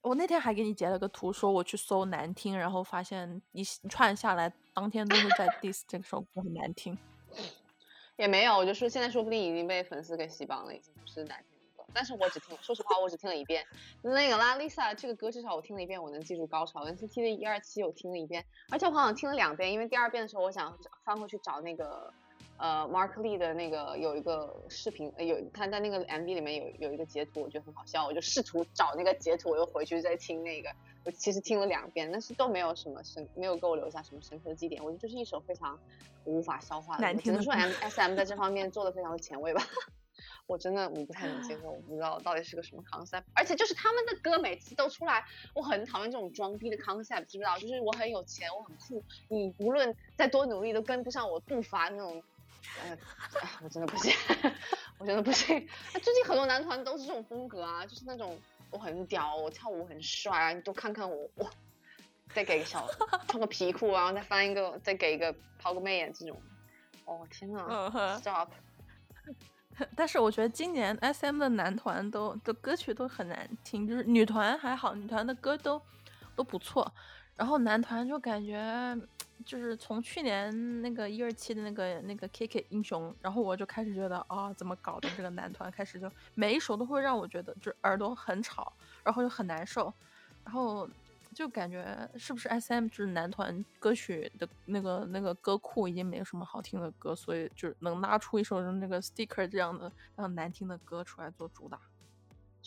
[0.02, 6.98] 我那天还给你截了个图，说我去搜难听，然后发现一串下来，当天都是在 diss 这首歌很难听。
[8.18, 11.86] 也没有，我就说现在说不定已经被粉丝给洗榜了，已经不是难听的歌。
[11.94, 13.64] 但是我只听，说实话，我只听了一遍
[14.02, 16.84] 那个拉 Lisa 这个歌，至少我听了一遍，我能记住高潮。
[16.86, 22.12] NCT 的一二七我听了一遍，而且我好像听了两遍，因为第二遍的时候我想翻回去找那个
[22.58, 30.70] 呃 Mark Lee 的那个有一个视频，有他在那个 MV 里面有有一个截图，我觉得很好笑，我就试图找那个截图，我又回去再听那个。
[31.08, 34.84] 我其实听了两遍，但是都没有什么深，没有给我留下什么深刻的记点。
[34.84, 35.80] 我觉得就是一首非常
[36.26, 39.66] 无法消化的，只能说 M S M 在这方面做的非常的前卫吧。
[40.48, 43.24] 我真的我不太能接受，我不知道到底是个什么 concept。
[43.34, 47.58] 而且就是他们的歌每次都出来，我很讨厌这种装逼的 concept，知不知道？
[47.58, 52.22] 就是我很有钱，我很酷，你无论再多努力都跟不上我步伐那种。
[52.84, 52.98] 呃，
[53.64, 54.14] 我真的不行，
[55.00, 55.58] 我真的不行。
[55.94, 58.38] 最近很多男团都是这种风格啊，就是那种。
[58.72, 60.54] 我很屌，我跳舞很帅啊！
[60.54, 61.50] 你都看看我，哇，
[62.34, 62.88] 再给个小
[63.28, 66.42] 穿个皮裤，然后再翻一个，再给一个抛个媚眼这种，
[67.06, 68.52] 哦天呐 s t o p
[69.96, 75.80] 但是我觉得今年 S M 的男团都的歌曲都很难听，就是女团还好，女团的歌都
[76.36, 76.92] 都不错，
[77.38, 79.00] 然后男团就感觉。
[79.46, 88.74] 就是从去年那个一二期的那个那个 K K 英雄，然后我就开始觉得啊，怎么搞的这个男团开始就每一首都会让我觉得就耳朵很吵，
[89.04, 89.94] 然后又很难受，
[90.44, 90.90] 然后
[91.36, 101.80] 就感觉是不是 S M 就是男团歌曲的那个那个歌库已经没有什么好听的歌，所以就是能拉出一首那个 Sticker 这样的这样难听的歌出来做主打。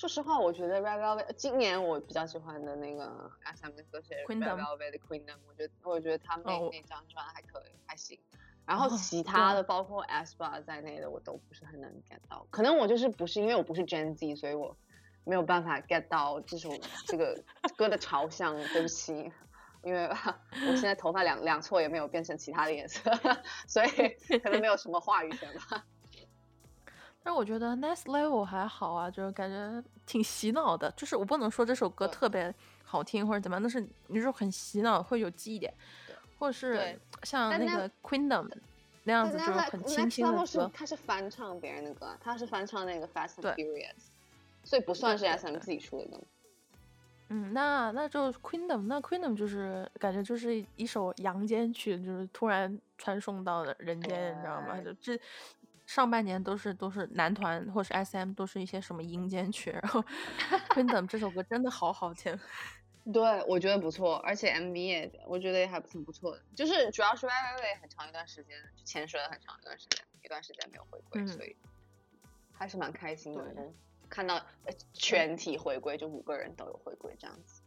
[0.00, 8.18] 说实话，我觉得 Red Velvet 今年我比较喜欢的那个 S M 的歌是 Red Velvet 的 Queendom，我觉得我觉得他们那那张专还可以，还行。
[8.64, 14.74] 然后其他的包括 s p a 在内的我都不是很能 get 到，可能我就是不是因为我不是 Gen Z，所以我
[15.24, 16.70] 没有办法 get 到这首
[17.06, 17.44] 这个
[17.76, 18.56] 歌的朝向。
[18.72, 19.30] 对不起，
[19.82, 23.02] 因为我现在头发两两撮也没有变成其他的颜色，
[23.68, 25.84] 所以可能没有什么话语权吧。
[27.22, 30.90] 但我觉得 Next Level 还好啊，就是感觉挺洗脑的。
[30.96, 32.52] 就是我不能说这首歌特别
[32.84, 35.72] 好听或者怎么样，但是你说很洗脑，会有记忆点，
[36.38, 38.50] 或者是像那个 Queendom
[39.04, 40.70] 那样子，就是很清新的歌。
[40.72, 44.08] 他是翻唱别人的歌，他是翻唱那个 Fast and Furious，
[44.64, 46.20] 所以不算是 SM 自己出的歌。
[47.32, 54.80] 嗯，那那就 Queendom，那 Queendom 就是感觉就是一首阳间曲，就是突然传送到了人间，你知道吗？
[54.80, 55.16] 就这
[55.90, 60.00] 上半年都是都是男团或是 SM，都是一些什么阴间曲，然后
[60.70, 62.38] Queendom 这首歌真的好好听。
[63.12, 71.56] 对，我觉得不错，而且 MV 也我觉得也还挺不错的，就是主要是 YY 很长一段时间潜水了很长一段时间，一段时间没有回归，所以
[72.52, 73.44] 还是蛮开心的。
[74.08, 74.40] 看到
[74.92, 77.59] 全体回归，就五个人都有回归这样子。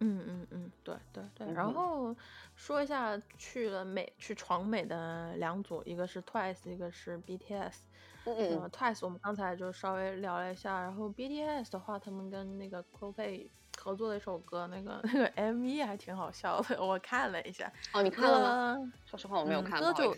[0.00, 1.52] 嗯嗯嗯，对对对。
[1.52, 2.14] 然后
[2.56, 7.74] 说一下去了美去闯美的两组，一个是 Twice，一个是 BTS。
[8.24, 8.70] 嗯嗯。
[8.70, 17.70] Twice 我们刚才就稍微聊了一下，然后 BTS 的话，他们跟那个 Coldplay 合作的一首歌，那个那个 MV 还挺好笑的，我看了一下。
[17.92, 18.92] 哦，你看了吗？
[19.06, 19.78] 说实话，我没有看。
[19.80, 20.16] 歌就，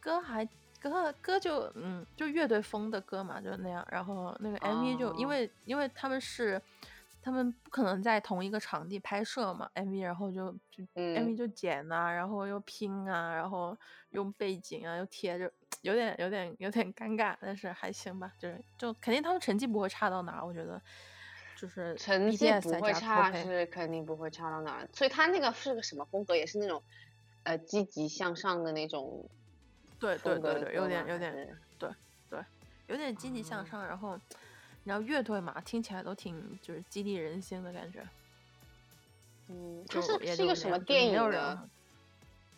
[0.00, 0.48] 歌还。
[0.80, 3.84] 歌歌就嗯，就乐队风的歌嘛，就那样。
[3.90, 6.62] 然后那个 MV 就因为因为他们是
[7.20, 13.76] 他们不可能在同一个场地拍摄嘛，MV 然后就就 MV 就剪啊，然后又拼啊，然后
[14.10, 15.50] 用背景啊又贴，就
[15.82, 20.80] 有点有点有点尴尬，但是还行吧，就是就肯定他们成绩不会差到哪，我觉得
[21.56, 26.82] 就是成绩不会差是肯定不会差到哪，所以他那个是个什么风格，也是那种
[27.42, 29.28] 呃积极向上的那种。
[30.00, 31.90] 对对对对，有点有点，对
[32.30, 32.40] 对，
[32.86, 33.84] 有点积极向上。
[33.84, 34.16] 然后，
[34.88, 38.02] 然后乐队嘛，听起来都挺就是激励人心的感觉。
[39.48, 41.68] 嗯，它是是一个什么电影的？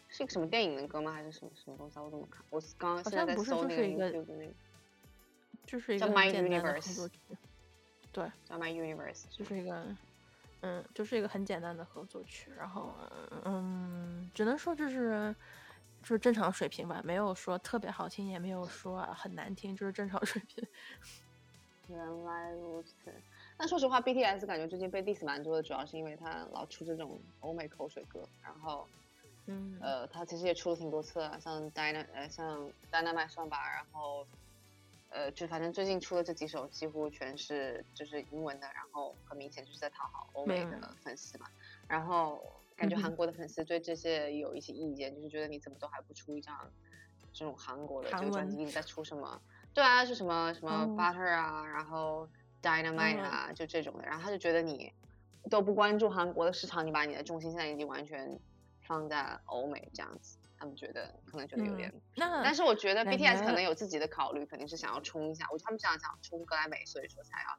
[0.09, 1.13] 是一个什么电影的歌吗？
[1.13, 1.99] 还是什么什么东西？
[1.99, 2.45] 我怎么看？
[2.51, 4.53] 我刚刚现在在搜那个 YouTube 那个，
[5.67, 7.11] 就是一个叫 My Universe。
[8.13, 9.85] 对，叫 My Universe，就是一个，
[10.61, 12.53] 嗯，就是一个很简单的合作曲。
[12.57, 12.95] 然后，
[13.45, 15.35] 嗯，只能说就是。
[16.03, 20.67] 就是正常水平吧，没有说特别好听，也没有说很难听，就是正常水平。
[21.91, 22.93] 原来如此。
[23.57, 28.27] 但说实话，BTS 感觉最近被 diss 蛮多的，主要是因为他老出这种欧美口水歌。
[28.43, 28.87] 然后，
[29.47, 33.59] 嗯，呃，他其实也出了挺多次了，像 Dyna，呃，像 Dynamite 算吧。
[33.71, 34.27] 然后，
[35.11, 41.47] 呃，就反正最近出的这几首几乎全是就是英文的，然后很明显就是在讨好欧美的粉丝嘛。
[41.89, 42.43] 然后。
[42.77, 46.57] 感觉韩国的粉丝对这些有一些意见，就是觉得你怎么都还不出一张
[47.31, 49.39] 这种韩国的这个专辑，你在出什么？
[49.73, 52.29] 对啊，是什么什么 Butter 啊，然后
[52.63, 54.05] Dynamite 啊，就这种的。
[54.05, 54.93] 然后他就觉得你
[55.51, 58.39] 都不关注韩国的市场，你把你的重心现在已经完全
[58.87, 60.39] 放在欧美这样子。
[60.59, 65.47] 他们觉得可能觉得有点，那但是我觉得 BTS 可能有自己的考虑，肯定是想要冲一下。
[65.51, 67.59] 我觉得他们想想冲格莱美，所以说才要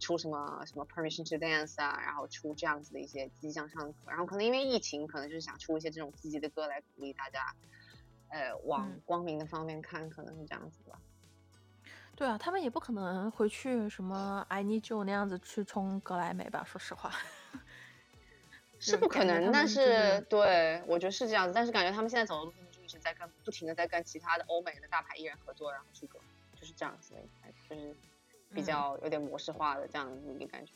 [0.00, 3.98] 出什么什么 Permission to Dance 啊，然后出这样子的一些积极向上的歌。
[4.08, 7.54] 然后可能因为疫情，可能就是想出一些这种积极的歌来鼓励大家，
[8.30, 10.98] 呃，往光明的方面看，可能是这样子吧。
[12.20, 16.62] 对啊，他们也不可能回去什么 I Need You 那样子去冲格莱美吧？
[16.62, 17.10] 说实话。
[18.78, 21.54] 是不可能，但是对我觉得是这样子。
[21.54, 26.18] 但是感觉他们现在走的路线就一直在跟不停的在跟其他的欧美的大牌艺人合作，然后出歌，
[26.60, 27.20] 就是这样子的，
[27.70, 27.96] 就是
[28.52, 30.72] 比较有点模式化的这样子一个感觉。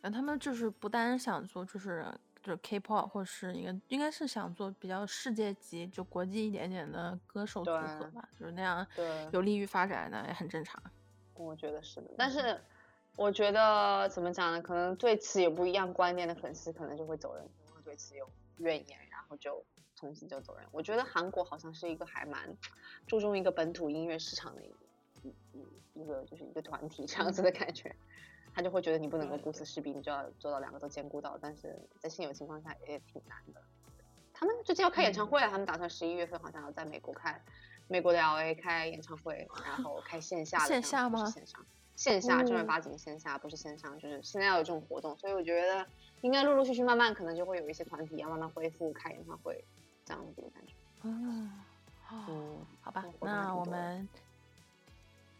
[0.00, 2.04] 嗯，他们就是不单想做，就是
[2.44, 10.80] 就是 K-pop 或是一个应该是想做比较世界级就国际一点点的歌手组合吧，就是那样，对，有利于发展的也很正常。
[11.34, 12.60] 我觉得是的，但是。
[13.16, 14.60] 我觉得怎么讲呢？
[14.60, 20.66] 可能对此有不一样观念的粉丝，可能就会走人，会对此有怨言，然后就从此就走人。
[20.72, 22.56] 我觉得韩国好像是一个还蛮
[23.06, 24.74] 注重一个本土音乐市场的一
[25.22, 27.94] 一一一个就是一个团体这样子的感觉，
[28.54, 31.36] 他就会觉得你不能够顾此失彼，你就要做到两个都兼顾到。
[31.40, 33.60] 但是在现有情况下也挺难的。
[34.32, 37.40] 他们最近要开演唱会了，他们打算十一月份好像要在美国开
[37.88, 41.26] 美国的 LA 开演唱会，然后开线下的线下吗？
[41.30, 41.64] 线上。
[41.96, 45.86] 线下正儿八经线下，不是线上，就是现在要有这种活动，所以我觉得
[46.22, 49.64] 应该陆陆续续慢慢可能就会有一些团体要慢慢恢复开演唱会
[50.04, 50.72] 这样子的感觉。
[51.02, 51.52] 嗯，
[52.10, 54.08] 嗯，好吧，那我们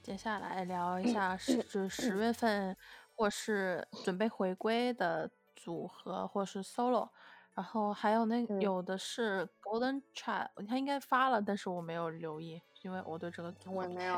[0.00, 2.77] 接下来聊一下十 就十月份
[3.14, 7.09] 或是准备回归的组合或是 solo，
[7.55, 14.16] 然后还有那有的是 Golden Child，他应该发了，但是我没有留意，因为我对这个我没有。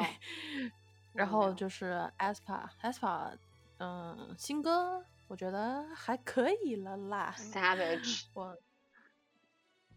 [1.13, 3.33] 然后就是 aespa，aespa，
[3.79, 7.35] 嗯，新歌我觉得还可以了啦。
[7.39, 8.57] Savage， 我，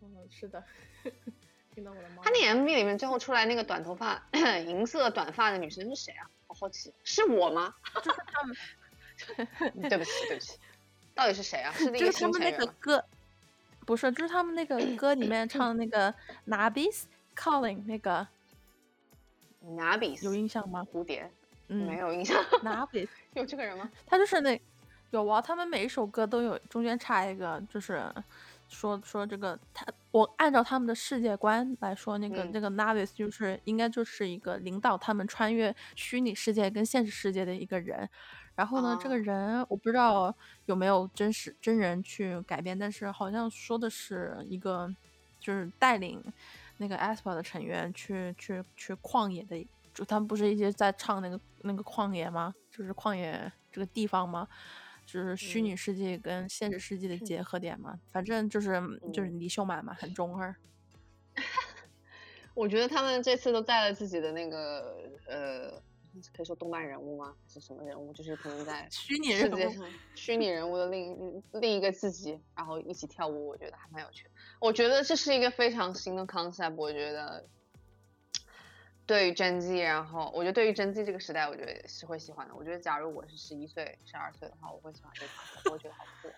[0.02, 0.64] 嗯，是的，
[1.76, 2.22] 听到我的吗？
[2.24, 4.22] 他那 MV 里面最后出来那个短头发、
[4.66, 6.30] 银色短发的女生是谁啊？
[6.48, 7.76] 好好奇，是我吗？
[7.96, 8.56] 就是他们。
[9.90, 10.58] 对不起，对不起，
[11.16, 11.72] 到底是谁啊？
[11.74, 13.04] 是那个他们那个歌，
[13.86, 16.14] 不是，就是他们那个 歌里面唱的那个
[16.48, 17.04] Nabis
[17.36, 18.28] Calling 那个。
[19.76, 20.88] 拿比有印象吗？
[20.92, 21.30] 蝴蝶
[21.68, 22.42] 嗯，没有印象。
[22.64, 23.92] Navis 有这个人吗？
[24.08, 24.60] 他就是那
[25.12, 28.02] 有啊，他们每一首歌都有中间插一个，就是
[28.70, 38.10] 说说这个他，我按照他们的世界观来说，那个嗯那个 Navis 就是应该就是一个领导他们穿越虚拟世界跟现实世界的一个人。
[38.60, 40.36] 然后呢，这个哦人我不知道
[40.66, 44.94] 有没有真实真人去改编，但是好像说的是一个
[45.40, 46.22] 就是带领
[46.76, 52.54] 那个 aespa 的成员去去去旷野的，就他们不是一直在唱那个那个旷野吗？
[52.70, 54.46] 就是旷野这个地方吗？
[55.06, 58.74] 就是虚嗯拟世界跟现实世界的结合点嘛，反正就是
[59.14, 60.54] 就是李秀满嘛，很中二。
[62.54, 65.82] 我觉得他们这次都带了自己的那个呃，
[66.36, 67.36] 可以说动漫人物吗？
[67.42, 68.14] 还是什么人物？
[68.14, 74.32] 就是可能在虚拟人物世界上虚拟人物的另另一个自己，然后一起跳舞，我觉得还蛮有趣的。
[74.60, 77.46] 我觉得这是一个非常新的 concept，我觉得
[79.06, 82.56] 对于真 Z，然后我觉得对于真 Z 这个时代，我觉得是会喜欢的。
[82.56, 85.32] 我觉得假如我是十一岁、十二岁的话，我会喜欢这个
[85.66, 86.30] 我会觉得好酷。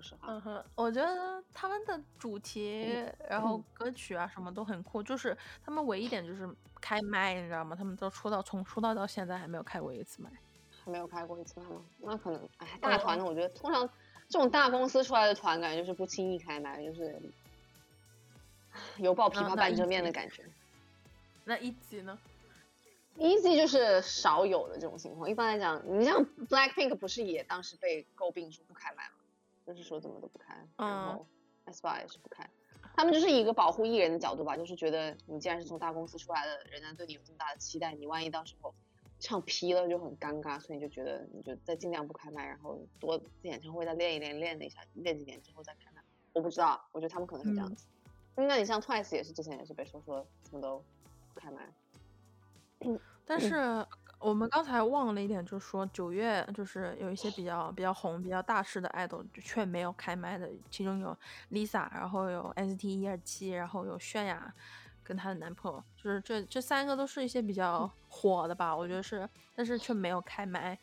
[0.00, 6.48] 说实话，嗯哼，我觉得他们的主题，然后歌曲啊什么都很酷，就是他们唯一一点就是
[6.80, 7.76] 开麦，你知道吗？
[7.76, 10.30] 他们都出道从出道到现在还没有开过一次麦。
[10.84, 11.82] 还没有开过一次麦吗？
[11.98, 13.86] 那可能，哎，大团的，我觉得通常
[14.28, 17.20] 这种大公司出来的团，感觉就是不轻易开麦，就是
[18.96, 20.42] 犹抱琵琶半遮面的感觉。
[21.44, 22.18] 那一级呢
[23.18, 25.28] ？Easy 就是少有的这种情况。
[25.28, 29.14] 一般来讲，你像 Blackpink 不是也当时被诟病说不开麦吗？
[29.74, 31.26] 就是说怎么都不开，然嗯后
[31.66, 32.48] aespa 也是不开。
[32.96, 38.74] 他们就是以一个保护艺人的角度吧，就是觉得你既然是从大公司出来的，人家对你有这么大的期待，你万一到时候
[39.20, 46.02] 唱劈了就很尴尬，所以你就觉得你就再尽量不开麦，然后多演唱会再练一练，练一下，练几年之后再开麦。
[46.32, 47.86] 我不知道，我觉得他们可能是这样嗯子。
[48.34, 50.82] 那你像 Twice 也是之前也是被说说怎么都
[51.32, 51.72] 不开麦。
[53.26, 53.86] 但是
[54.20, 61.16] 我们刚才忘了一点，就是说九月就是有一些比较比较红、比较大势的 idol 却没有开麦的，其中有
[61.50, 64.52] Lisa，然后有 ST 一二七，然后有泫雅
[65.02, 70.78] 跟她的男朋友，就是这这三个都是一些比较火的吧，我觉得是，但是却没有开麦。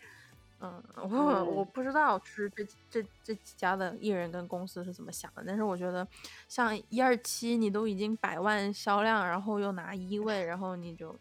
[0.59, 1.63] 嗯，我我。
[1.63, 6.07] 不知道，就是这这这几家的艺人跟公司是怎么想的，但是我觉得
[6.49, 11.15] 像一二七，你都已经百万销量，然后又拿一位，然后你就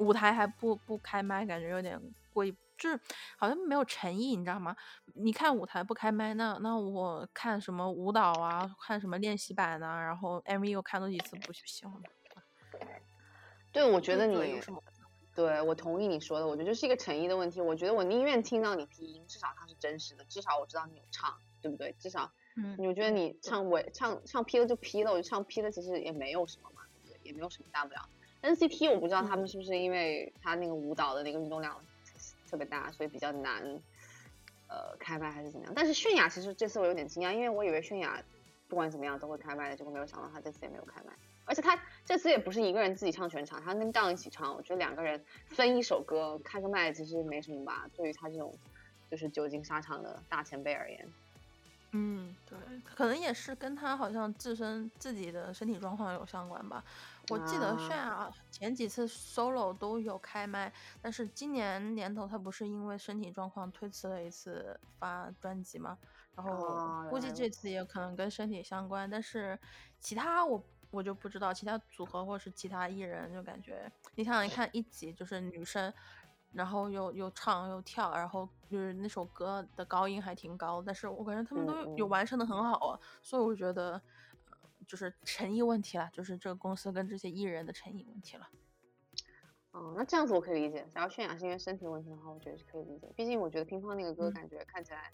[0.00, 2.00] 舞台还不不开麦，感觉有点
[2.32, 2.98] 过意，就是
[3.36, 4.74] 好像没有诚意，你知道吗？
[5.14, 12.00] 你看舞台不开麦，那那我看什么舞蹈啊，看什么练习版啊，然后 MV 又看多几次不喜欢吗？
[13.72, 14.60] 对，我觉得你
[15.32, 17.60] 对我同意你说的，我觉得这是一个诚意的问题。
[17.60, 21.94] 我觉得我宁愿听到你拼音，至少它是真实的，至少我知道你有唱，对不对？
[21.98, 27.20] 至少嗯，我觉得你唱我唱唱 P 了就 P 了，我就唱 P 了，其实也没有什么嘛，对不对？
[27.22, 28.08] 也没有什么大不了。
[28.42, 31.76] NCT 我不知道他们是不是因为他那个舞蹈的那个运动量
[32.50, 33.62] 特别大，所以比较难
[34.68, 35.72] 呃开麦还是怎么样。
[35.74, 38.22] 但是泫雅其实这次我有点惊讶，因为我以为泫雅
[38.68, 41.12] 不管怎么样都会开麦的，结果没有想到她这次也没有开麦。
[41.44, 48.56] 而且她这次也不是一个人自己唱全场，她跟 Down 一起唱，我觉得两个人分一首歌开个麦其实没什么吧，对于她这种
[49.10, 51.08] 就是久经沙场的大前辈而言。
[51.92, 52.56] 嗯，对，
[52.94, 56.84] 可能也是跟他好像自身自己的身体状况有相关吧。
[57.30, 65.96] 我记得泫雅前几次 solo 都有开麦，但是今年年头她不是因为身体状况推迟了一次发专辑嘛？
[66.34, 69.58] 然后哦估计这次也可能跟身体相关，但是
[69.98, 75.92] 其他我我就不知道，其他组合或是其他艺人就感觉，你想想看，一集就是女生。
[76.52, 84.02] 然后又又唱又跳，然后就是那首歌的高音还挺高，但是我感觉他们都有完成的很好啊，所以我觉得，呃，
[84.90, 88.48] 就是诚意问题了，就是这个公司跟这些艺人的诚意问题了。
[89.70, 90.84] 哦，那这样子我可以理解。
[90.92, 93.06] 假如泫雅是因为身体问题的话，我觉得是可以理解。
[93.14, 95.12] 毕竟我觉得乒乓那个歌嗯感觉看起来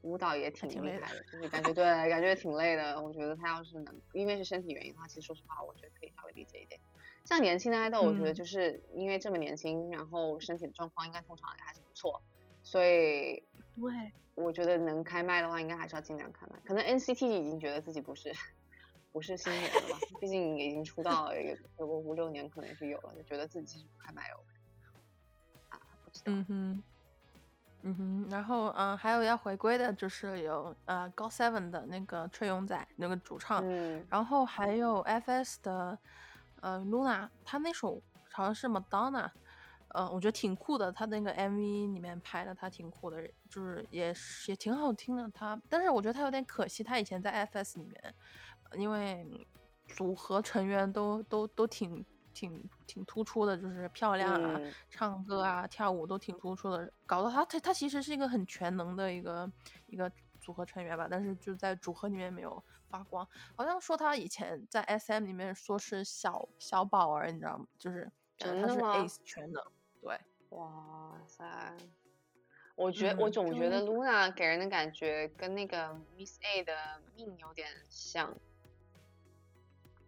[0.00, 3.00] 舞蹈也挺厉害的，就是感觉对，感觉挺累的。
[3.00, 6.80] 我觉得他要是能因为是身体原因的话，其实说实话，我觉得可以稍微理解一点。
[7.24, 12.20] 像年轻的爱豆，我觉得嗯就是因为这么年轻，然后身体的状况应该通常也还是不错，
[12.64, 13.44] 所以
[13.76, 16.58] 对，我觉得能开麦的话，应该还是要尽量开麦。
[16.64, 18.32] 可能 NCT 已经觉得自己不是
[19.12, 24.46] 不是新人了吧，毕竟已经出道了有有个五六年，可能是有了，就觉得自己其实不开麦 OK。
[25.68, 26.32] 啊，不知道。
[26.32, 26.82] 嗯哼，
[27.82, 35.98] 嗯哼，然后嗯、呃还有要回归的就是有呃高 seven 的那个崔永宰那个主唱，嗯，然后还有 FS 的
[36.62, 39.30] 呃 Luna，他那首好像是 Madonna，
[39.88, 45.28] 呃，我觉得挺酷的，他那个 MV 里面拍的他挺酷的，就是也是也挺好听的。
[45.34, 48.14] 他，但是我觉得他有点可惜，他以前在 FS 里面，
[48.76, 49.26] 因为
[49.88, 59.50] 组合成员都都都挺挺挺突出的，就是漂亮啊，嗯唱歌啊，跳舞都挺突出的，搞得他他他其实是一个很全能的一个
[59.86, 60.10] 一个
[60.40, 67.66] 组合成员吧，但是就在组合里面没有发光，好像说他以前在 SM 里面说是小小宝儿，你知道吗？
[67.78, 68.10] 就是
[68.40, 69.62] 呃他是真的吗 Ace 全能，
[70.00, 70.18] 对，
[70.50, 71.76] 哇塞！
[72.74, 76.74] 我觉我总觉得 Luna 给人的感觉跟那个 Miss A 的
[77.14, 78.34] 命有点像，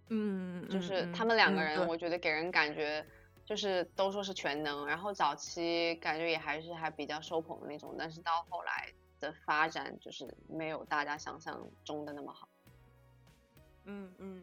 [0.09, 3.05] 嗯，嗯就是嗯他们两个人，我觉得给人感觉
[3.44, 12.48] 就是都说是全能，然后早期感觉也还是还比较受捧的那种，但是到后来的发展就是没有大家想象中的那么好。
[13.86, 14.42] 嗯嗯，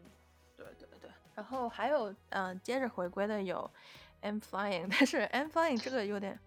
[0.56, 3.68] 对对对，然后还有嗯、呃接着回归的有
[4.20, 6.38] M Flying，但是 M Flying 这个有点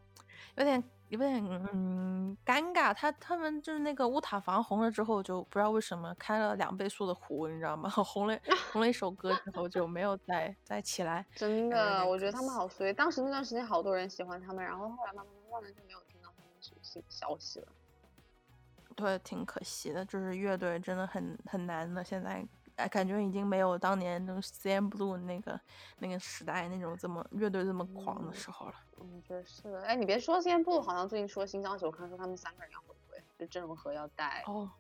[0.55, 1.43] 有点有点
[1.74, 7.89] 嗯尴尬，他他们就是那个乌塔房红了之后，就不知道为什么开了两倍速的壶，你知道吗？
[8.03, 8.38] 红了
[8.74, 11.26] 红了一首歌之后就没有再再起来。
[11.36, 12.91] 真的，我觉得他们好衰。
[12.91, 17.68] 当时那段时间好多人喜欢他们，然后后来慢慢慢慢的就没有听到他们什么新消息了。
[18.95, 22.43] 对，挺可惜的，就是乐队真的很很难的，现在
[22.78, 25.60] 哎，感觉已经没有当年那种 CM Blue 那个
[25.99, 28.74] 那个时代那种这么乐队这么狂的嗯时候了。
[29.02, 29.82] 嗯，觉得是的。
[29.82, 34.72] 哎，你别说，今天部好像最近出了新消息，我看说他们三个人要回归，就郑容和要带哦，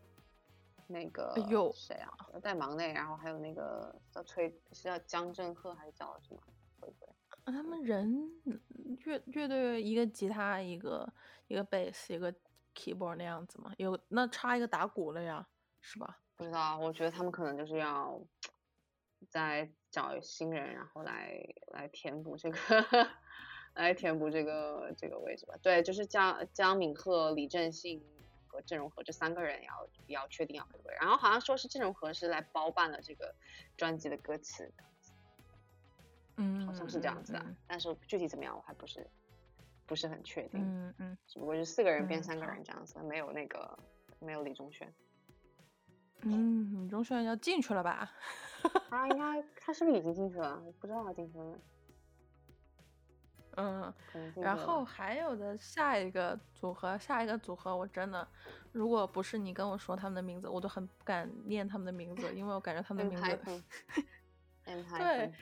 [0.87, 6.41] 那个哎呦谁啊，要带忙内，然后还有那个叫崔是叫江振赫还是叫什么
[6.79, 7.09] 回归？
[7.43, 8.31] 啊他们人
[9.05, 11.11] 乐乐队一个吉他，一个
[11.47, 12.33] 一个贝斯，一个
[12.73, 15.47] keyboard 那样子嘛，有那差一个打鼓了呀，
[15.79, 16.19] 是吧？
[16.35, 18.19] 不知道，我觉得他们可能就是要
[19.29, 21.37] 再找新人，然后来
[21.67, 22.57] 来填补这个，
[23.75, 25.55] 来填补这个这个位置吧。
[25.61, 28.01] 对，就是江江敏赫、李正信
[28.47, 33.35] 和郑容和这三个人要要确定要回归，然后好像说是郑容和是来包办了这个
[33.77, 34.71] 专辑的歌词，
[36.37, 39.05] 嗯，好像是这样子啊，嗯但是具体怎么样我还不是
[39.85, 43.77] 不是很确定，嗯嗯只不过是四个人变嗯三个人这样子，没有那个
[44.19, 44.87] 没有李宗铉。
[46.21, 48.11] 嗯，李宗铉要进去了吧？
[48.89, 50.59] 他应该，他是不是已经进去了？
[50.79, 51.55] 不知道他进去了没，
[53.55, 53.93] 嗯，
[54.35, 58.27] 然后还有的下一个组合，下一个组合，我真的，
[58.71, 63.63] 如果不是你跟我说他们的名字，我都很不敢念他们的名字，因为我感觉他们的名字
[64.97, 65.33] 对。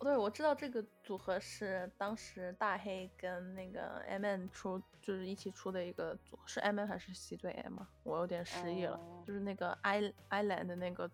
[0.00, 7.88] 对，我知道这个组合是当时大黑跟那个 M N 出，就是一起出的一个组，是 M N 还是 C 对 M 啊？
[8.02, 11.10] 我有点失忆了，哦就是那个 I Island 的那个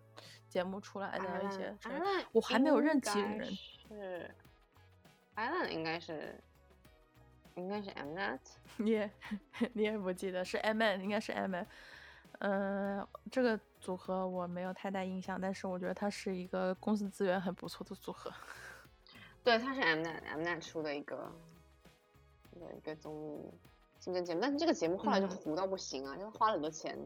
[0.49, 1.73] 节目出来的一些
[2.33, 3.45] 我还没有认齐该人
[3.87, 4.35] 是
[5.35, 6.39] Island 应该是
[7.55, 8.39] 应该是 M net，
[8.77, 9.11] 你也
[9.73, 11.67] 你也不记得是 M N，应该是 M N。
[12.39, 18.31] 嗯，这个组合我没有太大印象，但是我觉得它是一个公司资源很不错的组合。
[19.43, 21.31] 对，它是 M net M net 出的一个
[22.55, 23.53] 一个一个综艺
[23.99, 26.97] 竞争节目，但是这个节目后来就嗯糊到不行啊，就是花了很多钱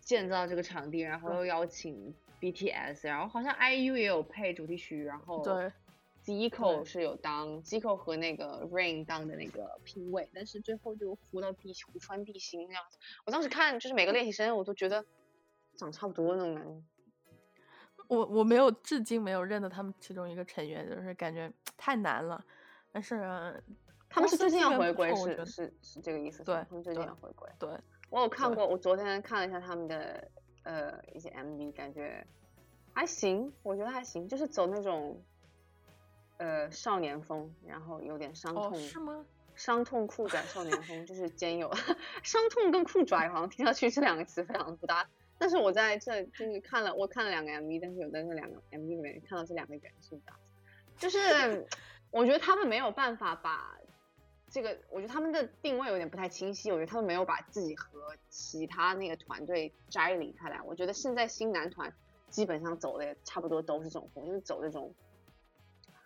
[0.00, 5.72] 建造这个场地，然后又邀请 BTS，然后好像 IU 也有配主题曲，然后对
[6.24, 12.98] Zico 是有当 Zico 和那个 Rain 当的那个评委，但是最后就糊到地糊穿地心那样子。
[13.26, 15.04] 我当时看就是每个练习生，我都觉得
[15.76, 16.82] 长差不多那种感觉。
[18.08, 22.42] 我我没有至今没有认得他们其中一个成员，就是感觉 太难了。
[22.90, 23.62] 但是
[24.08, 26.54] 他们是最近要回归，是是是这个意思对？
[26.68, 27.50] 他们最近要回归。
[27.58, 27.68] 对，
[28.08, 30.30] 我有看过，我昨天看了一下他们的
[30.62, 32.26] 呃一些 MV，感觉
[32.94, 35.22] 还行，我觉得还行，就是走那种
[36.38, 39.24] 呃少年风，然后有点伤哦，痛，是吗？
[39.54, 41.72] 伤痛酷拽少年风，就是兼有
[42.24, 45.08] 伤痛跟酷拽，好像听上去这两个词非常的不搭。
[45.38, 50.40] 但是我在这就是看了，我看了两个 MV，但是有在那两个 MV 里面看到这两个元素这样，
[50.96, 51.66] 就是
[52.10, 53.76] 我觉得他们没有办法把
[54.48, 60.60] 这个，我觉得他们的定位有点不太清晰，我觉得他们没有把自己和其他那个团队摘离开来。
[60.62, 61.92] 我觉得现在新男团
[62.28, 64.94] 基本上走的也差不多都是这种风，就是走这种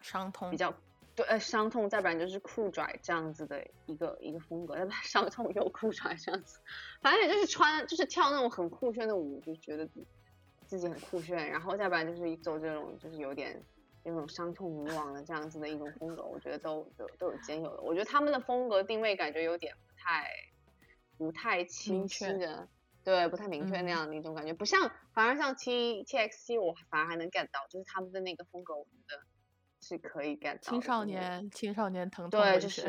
[0.01, 0.51] 伤痛。
[0.51, 0.75] 比较
[1.15, 6.61] 对呃伤痛，再不然就是酷拽这样子的一个一个风格，再不然伤痛又酷拽这样子，
[7.01, 10.07] 反正也就是穿就是跳那种很酷炫的舞，就觉得自
[10.67, 13.63] 自己很酷炫，然后再不然就是走这种就是有点
[14.05, 17.83] 那种伤痛迷惘的这样子的一种风格，我觉得都都都有兼有的。
[17.83, 20.31] 我觉得他们的风格定位感觉有点不太
[21.17, 22.69] 不太清晰的。
[23.05, 23.89] 对，不太明确那嗯。
[23.89, 29.23] 样的一种感觉，不像，反而像 T T X T，我反而还能 get 到，就是他们的那个风格，我觉得
[29.89, 30.59] 是可以 get 到。
[30.61, 32.83] 青少年青少年疼痛对，就是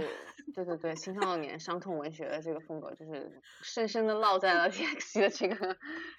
[0.54, 5.56] 对对对，青少年伤痛文学的这个风格，就是深深的烙在了 TXT 的这个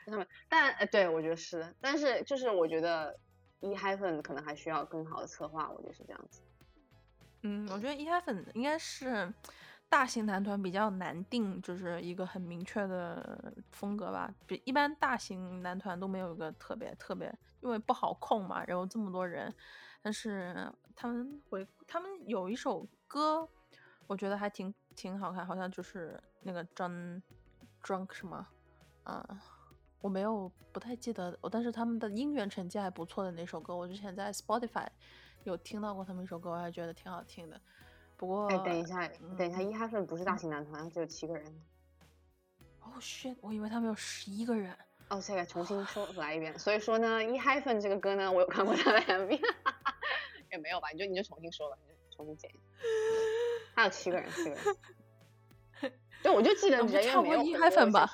[0.07, 0.27] 上面。
[0.49, 3.19] 但呃，对我觉得是，但是就是我觉得
[3.61, 6.41] E Hyphen 可能还需要更好的策划，我觉得是这样子。
[7.43, 9.33] 嗯，我觉得 E Hyphen 应该是
[9.91, 14.33] 大型男团比较难定，就是一个很明确的风格吧。
[14.47, 17.27] 比一般大型男团都没有一个特别特别，
[17.61, 19.53] 因为不好控嘛，然后这么多人。
[20.01, 23.47] 但是他们回，他们有一首歌，
[24.07, 27.21] 我觉得还挺挺好看，好像就是那个 Drunk
[27.83, 28.47] Drunk 什么，
[29.03, 29.43] 啊。
[30.01, 34.87] 我没有不太记得，但是他们的音源成绩还不错的那首歌，我之前在 Spotify
[35.45, 37.61] 有听到过他们一首歌，我还觉得挺好听的。
[38.21, 39.09] 不过，哎，等一下，
[39.39, 41.43] 等一下一 Hyphen 不是大型男团，只有七个人。
[42.83, 44.77] 哦，shit，我以为他们有十一个人。
[45.09, 46.59] 哦，现在重新说来一遍。
[46.59, 49.41] 所以说呢一 Hyphen 这个歌呢，我有看过他的 MV，
[50.53, 50.91] 也没有吧？
[50.93, 52.61] 你就你就重新说吧，你就重新剪一下。
[53.75, 54.59] 还有七个人，七个人。
[56.23, 58.07] 对，我就记得 人家没有一 Hyphen 吧。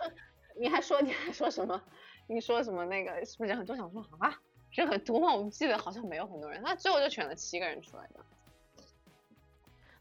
[0.57, 1.83] 你还说你还说什么？
[2.29, 3.75] 你说什么那个是不是人很多？
[3.75, 4.41] 想说啊，
[4.71, 5.35] 人很多吗？
[5.35, 6.63] 我们记得好像没有很多人。
[6.63, 8.25] 那最后就选了七个人出来的。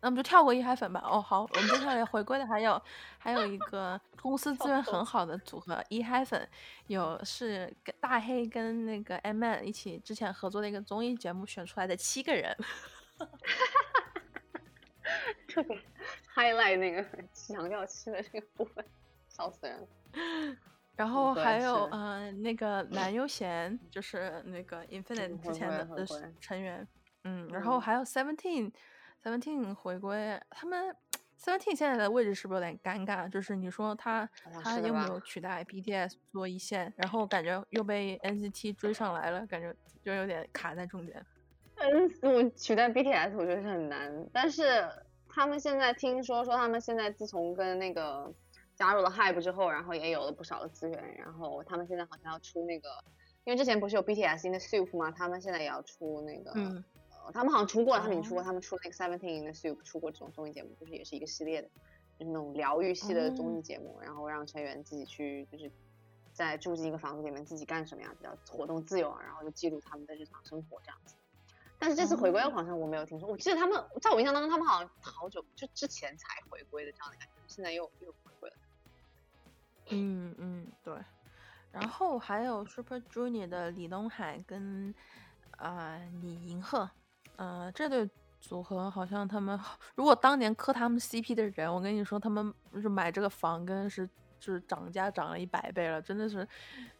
[0.05, 1.01] 那我们就跳过一海粉吧。
[1.03, 2.79] 哦，好，我们接下来回归的还有
[3.17, 6.47] 还有一个 公司资源很好的组合一海粉，
[6.85, 12.55] 有是跟大黑跟那个 M N 一起之前合作的一个综艺节目选出来的七个人。
[15.47, 15.75] 特别
[16.35, 17.03] highlight 那个
[17.33, 18.85] 强调七的这个部分，
[19.27, 19.87] 笑死人了。
[20.95, 26.05] 然后还有呃，那个蓝 悠贤，就是那个 Infinite 之前的
[26.39, 26.87] 成员，
[27.23, 28.05] 嗯，然后还有
[29.25, 30.95] Seventeen，Seventeen 回归，他们
[31.39, 33.27] Seventeen 现在的位置是不是有点尴尬？
[33.27, 34.29] 就是你说他
[34.63, 41.25] 他又没有取代 BTS 做一线，然后感觉又被 NCT 追上来了，感觉就有点卡在中间。
[41.77, 44.87] 嗯，我取代 BTS 我觉得是很难，但是
[45.27, 48.31] 他们现在听说说他们现在自从跟那个。
[48.77, 52.89] 加入了 Hype 之后，然后也有了不少的资源，然后他们现在好像要出那个，
[53.45, 55.09] 因为之前不是有 BTS in the Soup 吗？
[55.17, 56.51] 他们现在也要出那个，
[57.25, 61.67] 呃，他们好像出过了，他们已经出过，他们出那个 Seventeen the Soup 出过这种综艺节目，就是也是一个系列的，
[62.19, 65.71] 就是那种疗愈系的综艺节目，然后让成员自己去，就是
[66.33, 71.15] 在住进一个房子里面自己干什么呀，比较活动自由啊，然后就记录他们的日常生活这样子。
[71.77, 78.55] 但是这次回归好像我没有听说，我记得他们在我印象当中，他们好像好久就之前才回归的这样的感觉，现在又又回归了。
[79.89, 80.95] 嗯嗯对，
[81.71, 84.95] 然后还有 Super Junior 的李东海跟
[85.57, 86.89] 啊李银赫，
[87.37, 88.09] 呃这对
[88.39, 89.59] 组合好像他们
[89.95, 94.07] 如果当年磕他们 CP 的人，我跟你说他们是买这个房跟是
[94.39, 96.47] 就是涨价涨了一百倍了，真的是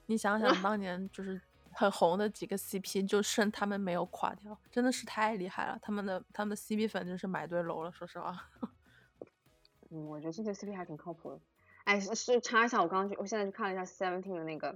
[0.08, 1.40] 你想想当年 就是
[1.72, 8.50] 很红的几个 CP，就剩他们没有垮掉，真的是太厉害了，他们的他们的 CP 粉真是买对楼了，说实话。
[9.92, 11.40] 嗯，我觉得这对 CP 还挺靠谱的。
[11.84, 14.76] 哎，是插一下，我刚刚去，我现在去看了一下 Seventeen 的那个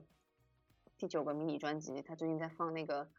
[0.98, 3.10] 第九个迷你专辑，他最近在放那个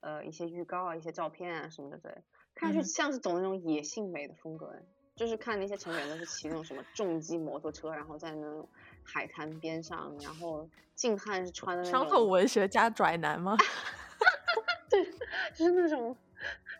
[0.00, 2.12] 呃一些预告啊、一些照片啊什么的，对，
[2.54, 4.74] 看上去像是走那种野性美的风格，
[5.16, 8.68] 就是看那些成员都是骑那种什么重机摩托车，然后在那种
[9.02, 13.56] 海滩边上，然后静汉是穿的伤痛文学加拽男吗？
[14.90, 15.04] 对，
[15.54, 16.16] 就是那种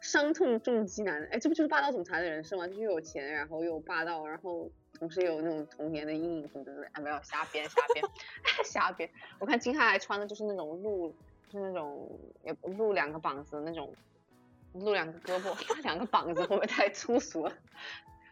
[0.00, 2.66] 伤痛重机男，哎，这不就是霸道总裁的人设吗？
[2.66, 4.70] 就又有钱，然后又霸道，然后。
[4.98, 8.04] 同时有那种童年的阴影什么的，哎，没有瞎编瞎编
[8.62, 9.08] 瞎编。
[9.38, 11.14] 我看金瀚还穿的就是那种露，就
[11.51, 13.94] 是那种也露两个膀子那种，
[14.74, 17.53] 露两个胳膊，两个膀子会不会太粗俗了？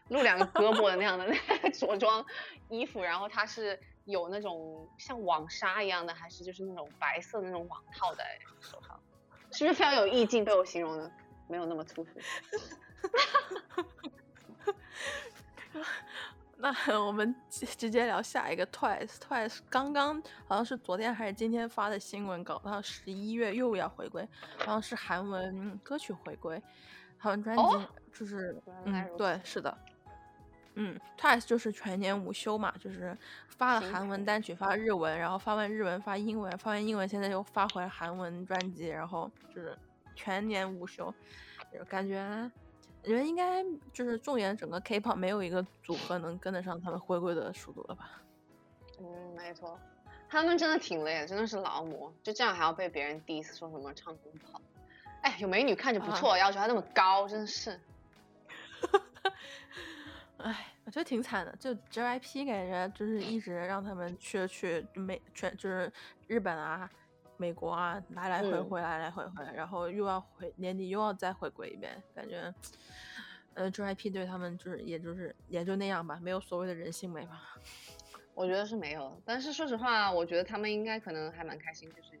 [0.09, 1.25] 露两个胳膊的那样的
[1.61, 2.25] 那着装
[2.69, 8.99] 衣服，然后它是有那种像网纱一样的，还是就是那种白色的那种网套在手上，
[9.51, 10.43] 是不是非常有意境？
[10.43, 11.11] 被我形容的
[11.47, 12.11] 没有那么粗俗。
[16.61, 16.69] 那
[17.01, 26.61] 我们直接聊下一个 Twice，Twice 刚刚好像是昨天还是今天发的新闻稿，到十一月又要回归，好像是韩文歌曲回归，
[27.17, 29.77] 韩文专辑就是嗯对是的，
[30.73, 39.77] 嗯 Twice 就是全年无休嘛，就是发了韩文单曲发日文，然后发完日文发英文，发完英文现在又发回韩文专辑，然后就是
[40.13, 41.13] 全年无休，
[41.87, 42.51] 感觉。
[43.03, 48.21] 人应该就是纵演整个 K-pop，没有一个组合能跟得上他们回归的速度了吧？
[48.99, 49.79] 嗯，没错，
[50.27, 54.61] 他们真的挺累的，真的是劳模，就这样还要被别人 diss 说什么唱功不好。
[55.21, 57.79] 哎，有美女看着不错，要求还那么高，真的是。
[60.37, 65.91] 哎，我觉得挺惨的，就 JYP 感觉就是一直让他们去去美全就是
[66.27, 66.89] 日本啊。
[67.39, 72.53] 美国啊，来来回回，来来回回，然后又要回年底又要再回归一遍，感觉，
[73.53, 77.55] 呃，JYP 对他们就是也就是也就那样吧，没有所谓的人性美吧。
[78.35, 82.19] 我觉得是没有，但是说实话，我觉得他们应该可能还蛮开心，就是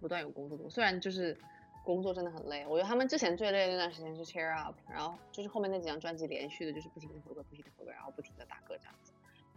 [0.00, 0.70] 不断有工作做。
[0.70, 1.36] 虽然就是
[1.84, 2.64] 工作真的很累。
[2.68, 9.07] 我觉得他们之前最累的那段时间是 Cheer Up，然后就是后面那几张专辑连续的就是不停的回归，不停的回归，然后不停的打歌这样子。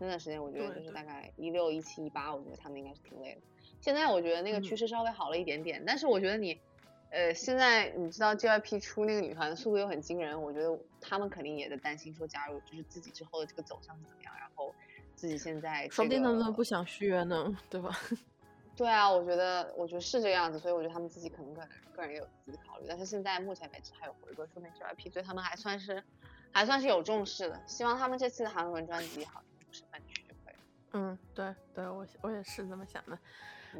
[0.01, 3.41] 那段时间我觉得就是大概一六一七一八，我觉得他们应该是挺累的。
[3.79, 6.59] 现在我觉得那个趋势稍微好了一点点，但是我觉得你，
[7.11, 14.73] 呃，现在你知道 JYP 出那个女团的速度又很惊人，我觉得他们肯定也在担心说加入就是自己之后的这个走向是怎么样，然后
[15.15, 17.95] 自己现在说不定他们不想续约呢，对吧？
[18.75, 22.85] 对啊，我觉得，我觉得是这个样子，所以我觉得他们自己可能个人个人也有自己的考虑。
[22.89, 26.03] 但是现在目前为止还有回归，说明 JYP 对他们还算是
[26.51, 27.61] 还算是有重视的。
[27.67, 30.55] 希望他们这次的韩文专辑好听，不是半曲就可以。
[30.91, 33.17] 嗯，对对，我我也是这么想的。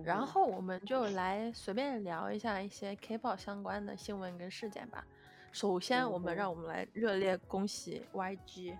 [0.03, 5.05] 然后我们就来随便聊一下一些 K-pop 相关的新闻跟事件吧。
[5.51, 8.77] 首先，我们让我们来热烈恭喜 YG，YG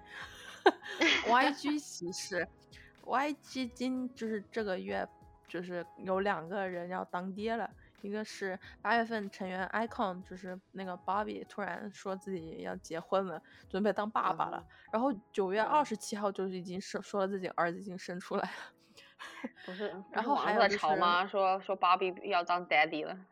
[1.80, 2.47] 其实
[3.03, 5.07] YG 今就是这个月。
[5.47, 7.70] 就是有两个人要当爹了，
[8.02, 14.66] 一个是八月份成员 icon，就是那个 Bobby 突然说自己要结婚了，准备当爸爸了。
[14.91, 19.95] 然后九月二十七号就是已经生说了自己儿子已经生出来了，不是？
[20.12, 21.26] 然后还有就是吵吗？
[21.28, 23.18] 说说 Bobby 要当 daddy 了。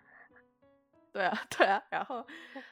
[1.12, 1.82] 对啊，对啊。
[1.90, 2.26] 然后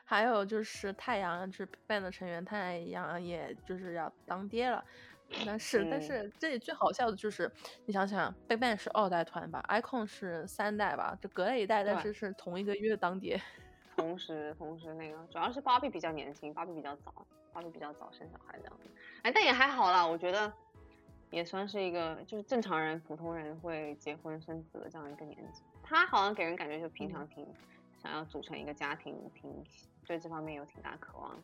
[0.05, 4.85] 还有就是太阳，就是 band 的成员太阳，也就是要当爹了。
[5.45, 7.51] 但是，但是这里最好笑的就是，
[7.85, 13.41] 你想想，BigBang 是二代团吧，Icon 是三代吧，就隔了一代，但是是同一个月当爹。
[13.95, 18.89] 同时，同时那个主要是芭比比较年轻，芭比比较早，芭比比较早生小孩这样子。
[19.23, 20.51] 哎，但也还好啦，我觉得
[21.31, 25.61] 也算是一个就是正常人、普通人会结婚生子的这样一个年纪。
[25.83, 27.45] 他好像给人感觉就平常挺
[28.01, 29.51] 想要组成一个家庭，挺
[30.05, 31.37] 对这方面有挺大渴望。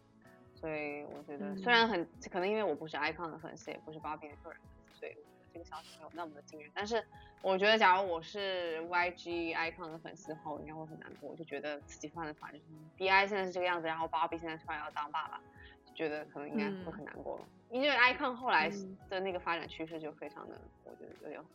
[0.63, 6.71] 所以我觉得，虽然很可能因为我不是 icon 的粉丝，也不是 Barbie 的个人粉丝，所以我觉得这个消息没有那么的惊人。
[6.73, 7.03] 但是
[7.41, 11.29] 我觉得，假如我是 YG icon 的粉丝的话，我应该会很难过。
[11.29, 12.63] 我就觉得自己犯的法就是
[12.97, 15.41] BI 现在是这个样子，然后 Barbie 现在突然要当爸爸，
[15.85, 17.45] 就觉得可能应该会很难过。
[17.69, 18.71] 因为 icon 后来
[19.09, 21.49] 的那个发展趋势就非常的，我觉得有点糊。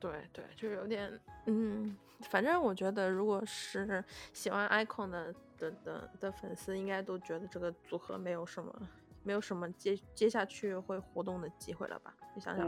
[0.00, 5.32] 对对，就有点，嗯，反正我觉得，如果是喜欢 icon 的。
[5.60, 8.74] 的的的粉丝应该都觉得这个组合没有什么，
[9.22, 12.16] 没有什么接接下去会活动的机会了吧？
[12.34, 12.66] 你想想，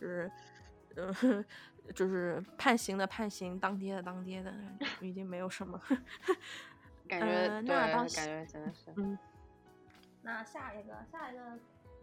[0.00, 0.28] 就是，
[0.96, 1.44] 嗯，
[1.94, 4.52] 就是判刑的判刑，当爹的当爹的，
[5.00, 5.80] 已经没有什么
[7.06, 7.60] 感觉。
[7.60, 9.16] 那当感觉真的是，嗯。
[10.22, 11.56] 那下一个，下一个，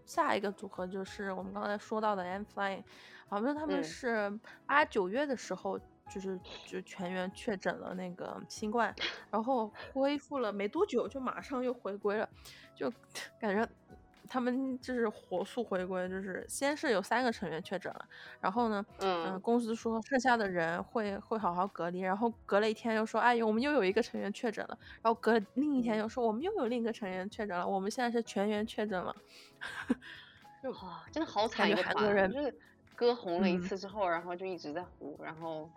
[0.09, 2.83] 下一个组合就是我们刚才说到的 M Flying，
[3.29, 5.79] 好像他们是八九月的时候。
[6.11, 8.91] 就是就全员确诊了那个新冠，
[9.29, 12.27] 然后恢复了没多久就马上又回归了，
[12.73, 12.91] 就
[13.39, 13.69] 感觉
[14.29, 18.05] 他们就是火速回归，就是先是有三个成员确诊了，
[18.39, 29.15] 然后呢，嗯，公司说剩下的人会会好好隔离，然后隔了一天又说，哎，我们又有一个成员确诊了，然后隔了另一天又说我们又有另一个成员确诊了，我们现在是全员确诊了，
[30.81, 32.55] 哇，真的好惨，韩国人就是
[32.95, 35.69] 歌红了一次之后，然后就一直在糊，然后。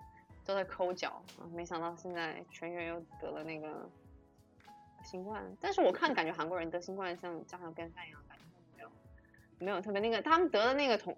[0.45, 1.47] 都在抠脚啊！
[1.55, 3.89] 没想到现在全员又得了那个
[5.05, 8.21] 新冠，但是我看感觉韩国人得新冠像家常便饭一样，
[9.63, 11.17] 没有特别那个，他们得的那个同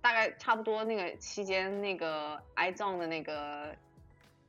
[0.00, 3.74] 大概差不多那个期间那个癌症的那个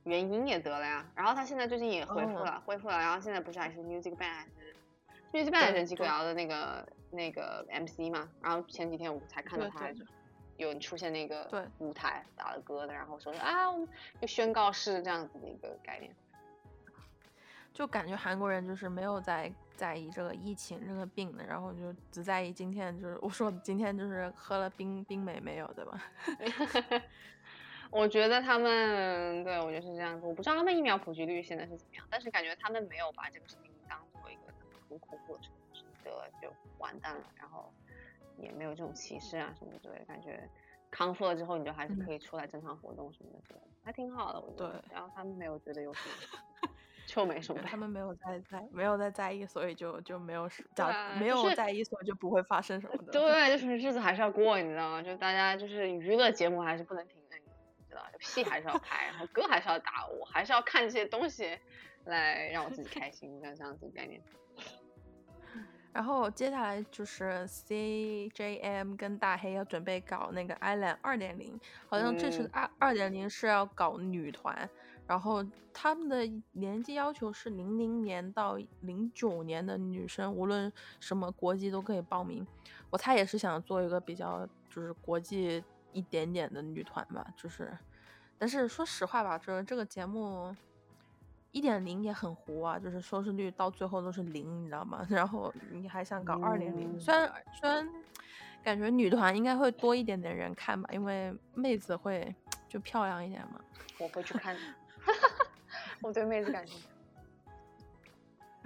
[0.03, 1.05] 原因也得了呀。
[1.15, 4.75] 然后他现在最近也恢复了，恢复了，然后现在不是还是 Music Band 还是
[5.31, 8.29] Music Band 人气歌谣的那个那个 MC 嘛？
[8.41, 9.89] 然后前几天我才看到他。
[10.57, 13.67] 有出现那个舞台打了歌的，然后说啊，
[14.19, 16.11] 就宣告是这样子的一个概念，
[17.78, 26.03] 就感觉韩国人就是没有在在意这个疫情这个病的，然后就只在意今天就是我说今天就是喝了冰冰美没有对吧？
[27.91, 34.41] 我觉得他们对我觉得是这样子，我不知道他们疫苗普及率现在是怎么样，但是感觉他们没有把这个事情当做一个
[34.89, 36.11] 很恐怖的事情，得
[36.41, 37.71] 就完蛋了，然后。
[38.39, 40.47] 也没有这种歧视啊什么之类的，感觉
[40.91, 44.39] 康复了之后你就还是可以出来正常活动什么的，还挺好的。
[44.39, 44.84] 我觉得。
[44.91, 46.39] 然后他们没有觉得有什么，
[47.07, 47.61] 就没什么。
[47.63, 53.11] 他们没有在在没有在在意，所以就就没有假没有在意，所以就不会发生什么的。
[53.11, 55.01] 对，就是日子还是要过，你知道吗？
[55.01, 61.57] 就大家就是娱乐节目还是不能停的，你知道戏还是要 拍，然后歌还是要打，我还是要看这些东西
[62.03, 64.21] 来让我自己开心，这样这样子概念。
[65.93, 74.69] 然后接下来就是 CJM 跟大黑要准备搞那个 Island 二点零，好像这次二二点零是要搞女团，
[75.07, 75.43] 然后
[75.73, 82.45] 他们的年纪要求是零零年到零九年的女生，无论什么国籍都可以报名。
[82.89, 87.75] 我猜也是想做一个比较就是国际一点点的女团吧，就是，
[88.37, 90.55] 但是说实话吧，这这个节目。
[91.53, 95.03] 一点零也很糊啊，就是收视率到最后都是零，你知道吗？
[95.09, 97.89] 然后你还想搞二点零，虽然虽然
[98.61, 102.35] 感觉女团应该会多一点点人看吧，因为妹子会
[102.69, 103.59] 就漂亮一点嘛。
[103.97, 104.55] 我会去看，
[106.01, 106.87] 我对妹子感兴趣。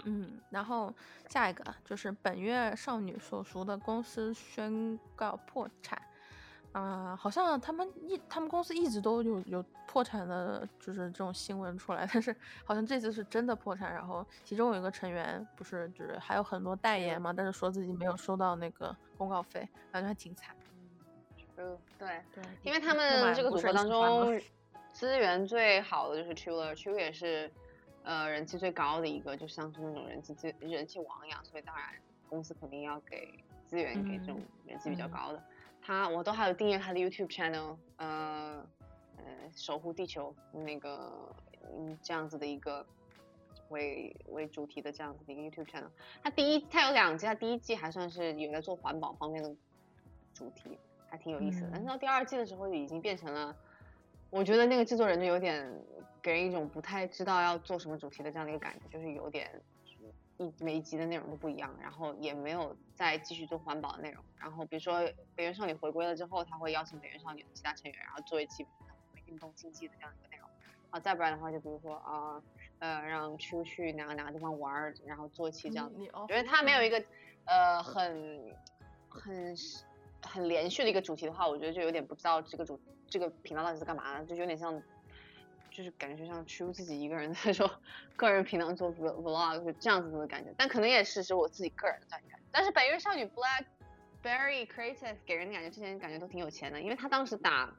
[0.06, 0.94] 嗯，然后
[1.30, 6.02] 下一个就是本月少女所属的公司宣告破产。
[6.72, 13.94] 啊，好像他们一他们公司一直都有有破产的，就是这种新闻出来，但是好像这次是真的破产。
[13.94, 20.56] 然后其中有一个成员不是就是还有很多代言嘛，但是说自己没有收到那个公告费，感觉还挺惨。
[21.58, 24.42] 嗯，对对，因为他们这个组合当中
[25.02, 27.52] 资源最好的就是 Chiller，Chiller 也是
[28.04, 31.86] 呃人气最高的一个，就像是那种人气最人气王一样，所以当然
[32.30, 33.34] 公司肯定要给
[33.66, 35.44] 资源给这种人气比较高的。
[35.82, 38.64] 他我都还有订阅他的 YouTube channel，呃
[39.18, 39.24] 呃，
[39.56, 41.12] 守护地球那个
[41.64, 42.86] 嗯这样子的一个
[43.70, 45.90] 为为主题的这样子的一个 YouTube channel。
[46.22, 49.52] 他第一他有两季，他第一季还算是有在做环保方面的
[50.32, 50.78] 主题，
[51.10, 51.70] 还挺有意思的。
[51.72, 53.58] 但是到第二季的时候，已经变成了，
[54.32, 55.72] 我觉得那个制作人就有点
[56.24, 59.62] 给人一种不太知道要做什么主题的这样的一个感觉，就是有点
[60.38, 60.52] 一。
[60.60, 64.24] 每一集的内容都不一样，然后也没有再继续做环保的内容。
[64.40, 65.00] 然后比如说
[65.36, 68.66] 北原少女回归了之后，他会邀请北原少女的其他成员，然后做一期
[69.28, 70.50] 运动竞技的这样一个内容。
[70.90, 72.42] 啊，再不然的话，就比如说啊，
[72.80, 75.92] 呃，让出去哪个哪个地方玩，然后做一期这样。
[76.14, 77.04] 我觉得他没有一个
[77.46, 78.56] 呃很
[79.10, 79.56] 很
[80.24, 82.80] 很连续的一个主题的话，我觉得就有点不知道这个主
[83.12, 84.82] 这个频道到底是干嘛的，就有点像。
[85.74, 87.72] 就是感觉像出自己一个人在说
[88.18, 92.46] 个人频道做 vlog 就这样子的感觉，但可能也是是我自己个人的这样感觉。
[92.52, 97.74] 但是北月少女 Blackberry Creative 给人的感觉之前感觉都挺有钱的，因为他当时打，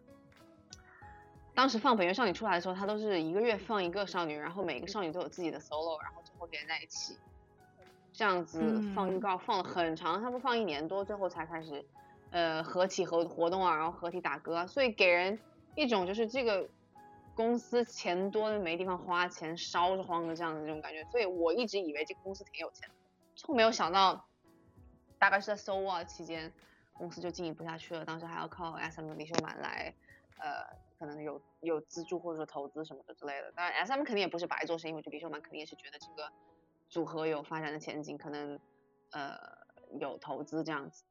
[1.54, 7.18] 当时放北月少女出来的时候，他都是一个月放一个少女，然后每个少女都有自己的 solo，然后最后连在一起，
[8.14, 11.84] 这样子放预告放了很长，他不放一年多，最后才开始
[12.32, 15.38] 呃合体合活动啊，然后合体打歌，所以给人
[15.76, 16.68] 一种就是这个。
[17.34, 22.94] 公司钱多的没地方花钱，烧着慌的这样的那种感觉，所以我一直以为这个公司挺有钱，的，
[23.34, 24.26] 就没有想到，
[25.18, 26.52] 大概是在搜啊期间，
[26.92, 29.94] 公司就经营不下去了，当时还要靠 SM 的李秀满来，
[30.36, 33.50] 呃，可能有有资助或者说投资什么的之类的。
[33.52, 36.30] 当然 SM 肯定也不是白做生意，我觉得李秀满肯定也是觉得这个
[36.90, 38.60] 组合有发展的前景，可能
[39.12, 39.38] 呃
[39.98, 41.02] 有投资这样子。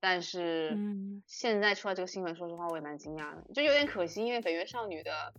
[0.00, 0.76] 但是
[1.26, 5.32] 现在出来这个新闻，说实话我也蛮惊讶的，就有点可惜，因为北约少女的。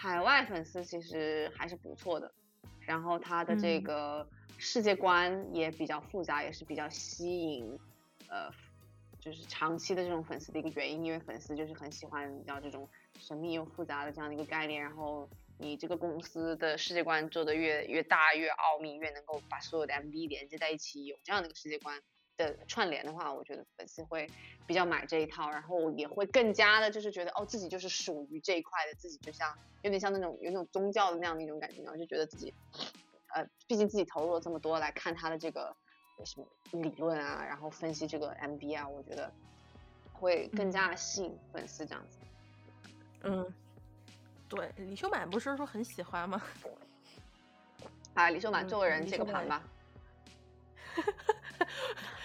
[0.00, 2.32] 海外粉丝其实还是不错的，
[2.78, 7.76] 然后她的这个世界观也比较复杂，也是比较吸引，
[8.28, 8.48] 呃，
[9.18, 15.28] 就是长期的这种粉丝的一个原因，因为粉丝就是很喜欢你知道这种神秘又复杂的这样的一个概念，然后
[15.58, 22.00] 你这个公司的世界观做的越越大越奥秘，越能够把所有的 MV 连接在一起，有这样的一个世界观。
[22.38, 24.26] 的串联的话，我觉得粉丝会
[24.66, 32.54] 比较买这一套，然后也会更加的，就是觉得哦，自己就是属于这一块的，自己就像有点像那种有那种宗教的那样的一种感觉，然后就觉得自己，
[33.34, 35.76] 呃，毕竟自己投入了这么多来看他的这个
[36.24, 39.30] 什么理论啊，然后分析这个 MV 啊，我觉得
[40.12, 42.18] 会更加吸引粉丝这样子。
[43.24, 43.54] 嗯，
[44.48, 46.40] 对，李秀满不是说很喜欢吗？
[48.14, 49.62] 啊，李秀满做个人接个盘吧。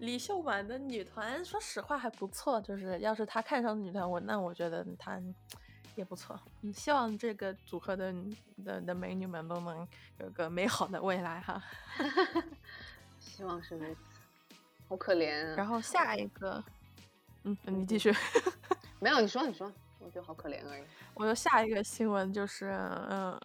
[0.00, 2.60] 李秀满的女团，说实话还不错。
[2.60, 5.20] 就是要是他看上女团，我那我觉得他
[5.94, 6.38] 也不错。
[6.62, 8.12] 嗯，希望这个组合的
[8.64, 9.86] 的的美女们都能
[10.18, 11.62] 有个美好的未来哈。
[13.20, 14.00] 希望是如此。
[14.88, 15.54] 好可怜。
[15.54, 16.64] 然后下一个，
[17.44, 18.12] 嗯，你继续。
[19.00, 19.70] 没有，你说，你说。
[20.00, 20.82] 我觉得好可怜而已。
[21.14, 22.70] 我的下一个新闻就是，
[23.08, 23.38] 嗯，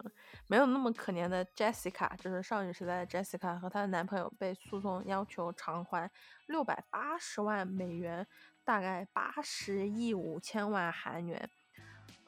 [0.47, 6.10] 没有那么可怜的 Jessica，就是少女时代的 Jessica 和她的男朋友被诉讼要求偿还
[6.47, 8.26] 六百八十万美元，
[8.64, 11.49] 大概八十亿五千万韩元。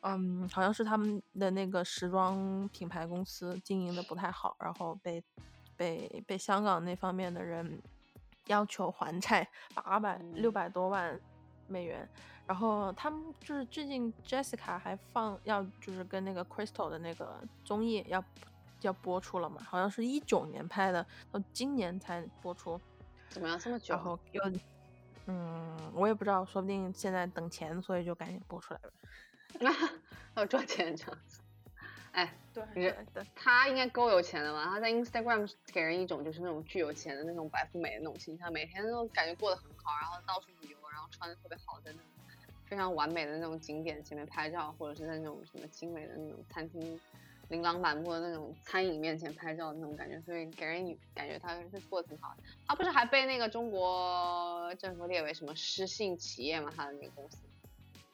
[0.01, 5.23] 嗯，好像是他们的那个时装品牌公司经营的不太好，然后被
[5.75, 7.81] 被被香港那方面的人
[8.45, 11.19] 要求还债八百六百多万
[11.67, 12.07] 美元。
[12.45, 18.23] 然后他们就是最近 Jessica 还放要就是跟那个 Crystal 的那个综艺要
[18.81, 22.79] 要播出了嘛，好像是一九年拍的，到今年才播出，
[23.29, 23.93] 怎么样这么久？
[23.95, 24.41] 然后又
[25.25, 28.93] 嗯，我也不知道，说不定现在等钱，所以就赶紧播出来了。
[29.59, 29.69] 那
[30.35, 31.41] 要赚钱这样子，
[32.11, 34.63] 哎，对对对，他应该够有钱的嘛？
[34.65, 40.49] 他在 Instagram 给人一种就是那种巨有钱的那种白富美的那种形象，每天都感觉过得很好，然后到处
[41.07, 42.03] 后穿的特别好的那种。
[42.69, 46.99] 非常完美的那种景点前面拍照，或者是在那种什么精美的那种餐厅
[47.47, 52.43] 琳琅满目的那种餐饮面前拍照的那种感觉，所以给人感觉他是做的挺好的。
[52.67, 56.69] 他不是还被那个中国政府列为什么失信企业嘛？
[56.75, 57.37] 他的那个公司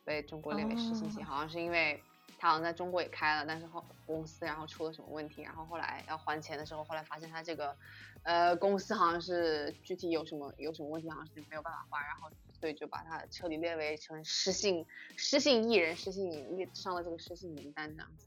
[0.05, 1.99] 被中国列为失信企业，好像是因为
[2.37, 7.75] 他好像在中国也开了，但是后公司然后出了什么问题，然后后来要还钱的时候，后来发现他这个
[8.21, 12.29] 呃公司好像是具体有什么有什么问题，好像是没有办法还，然后
[12.64, 14.86] 所以就把他彻底列为成失信
[15.18, 18.26] 失信艺人，失信列上了这个失信名单这样子。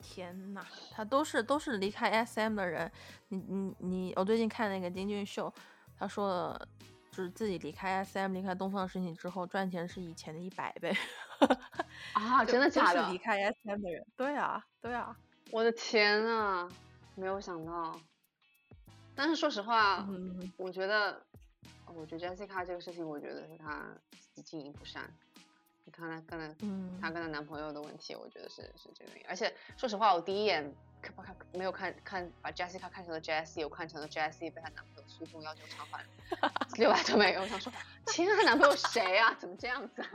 [0.00, 2.90] 天呐，他都是都是离开 SM 的人，
[3.28, 5.52] 你你你，我最近看那个金俊秀，
[5.98, 6.58] 他说
[7.10, 10.96] 就是自己离开 SM，离开东方神起之后，赚钱是以前的一百倍。
[12.14, 13.12] 啊， 真的假的？
[13.12, 15.14] 离开 SM 的人，对啊，对啊，
[15.52, 16.66] 我的天呐，
[17.16, 18.00] 没有想到。
[19.14, 21.22] 但是说实话，嗯我觉得，
[21.86, 25.12] 我觉得 Jessica 这个事情，我觉得是她自己经营不善。
[25.84, 29.26] 你看她跟她，嗯，她跟她男朋友的问题，我觉得是是这个原因。
[29.28, 36.04] 而且说实话，我第一眼看不看没有看看把 Jessica 看成了 Jessie，我看成了 Jessie 被她男朋友诉讼要求偿还
[36.78, 37.40] 六百多美元。
[37.40, 37.72] 我想说，
[38.06, 39.34] 天，她男朋友谁啊？
[39.38, 40.10] 怎么这样子啊？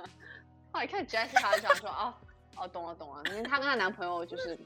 [0.71, 2.13] 后来看 Jessica 就想说，哦
[2.55, 4.57] 哦，懂了懂了，因为她跟她男朋友就是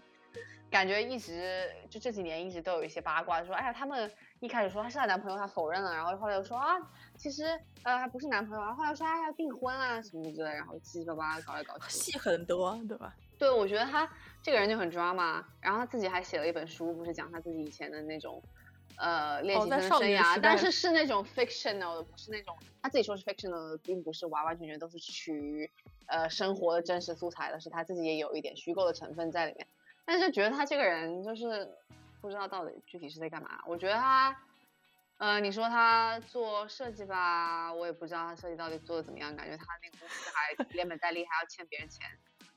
[0.69, 4.09] 感觉一直就这几年一直都有一些八卦，说哎呀他们。
[4.39, 6.77] 一开始说他是她男朋友，她否认了，然后后来又说啊，
[7.17, 7.43] 其实
[7.83, 13.13] 呃还不是男朋友，然后后来说哎要订婚啊什么之类，然后七七八八搞来搞去，戏很多，对吧？
[13.37, 14.09] 对，我觉得他
[14.41, 18.41] 这个人就很抓嘛，然后他自己还写了一本书，不是讲他自己以前的那种
[18.95, 25.69] 呃练习生生涯，但是是那种 fictional 的，不是那种他自己说是 fictional 的，并不是完完全全都是取于
[26.05, 29.67] 呃生活的真实素材的，是他自己也有一点虚构的成分在里面，
[30.05, 31.67] 但是觉得他这个人就是。
[32.21, 33.61] 不知道到底具体是在干嘛。
[33.67, 34.35] 我觉得他，
[35.17, 39.35] 呃，你说他做设计吧，我也不知道他设计到底做的怎么样。
[39.35, 42.07] 感觉他那个公司还连本带利，还要欠别人钱。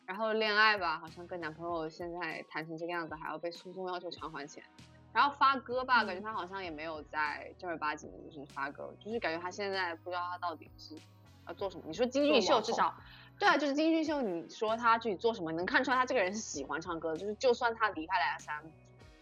[0.04, 4.62] 然后恋爱吧，好像跟男朋友现在谈成这个样子，还要被诉讼要求偿还钱。
[5.12, 10.96] 然后发歌吧，感觉他好像也没有在正儿八经的就是发歌，就是感觉他现在不知道他到底是
[11.46, 11.84] 要做什么。
[11.86, 12.94] 你说金俊秀至少，
[13.38, 18.66] 对啊，就是金俊秀，你说他具体做什么，能看出来他这个人是喜欢唱歌，就是就算他离开了 SM。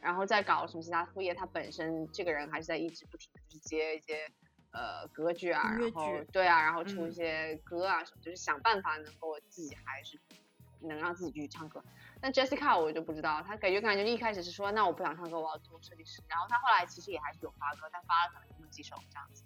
[0.00, 4.26] 然后再搞什么其他副业，他本身这个人还是在一直不停的就是接一些
[4.72, 10.18] 呃歌剧啊，然后对啊，然后出一些歌啊什么，就是想办法能够自己还是
[10.80, 11.82] 能让自己继续唱歌。
[12.20, 16.22] 但 Jessica 我就不知道，他感觉感觉一开始是说那我不想唱歌，我要做设计师。
[16.28, 19.42] 然后他后来其实也还是有发歌，但发了可能那么几首这样子，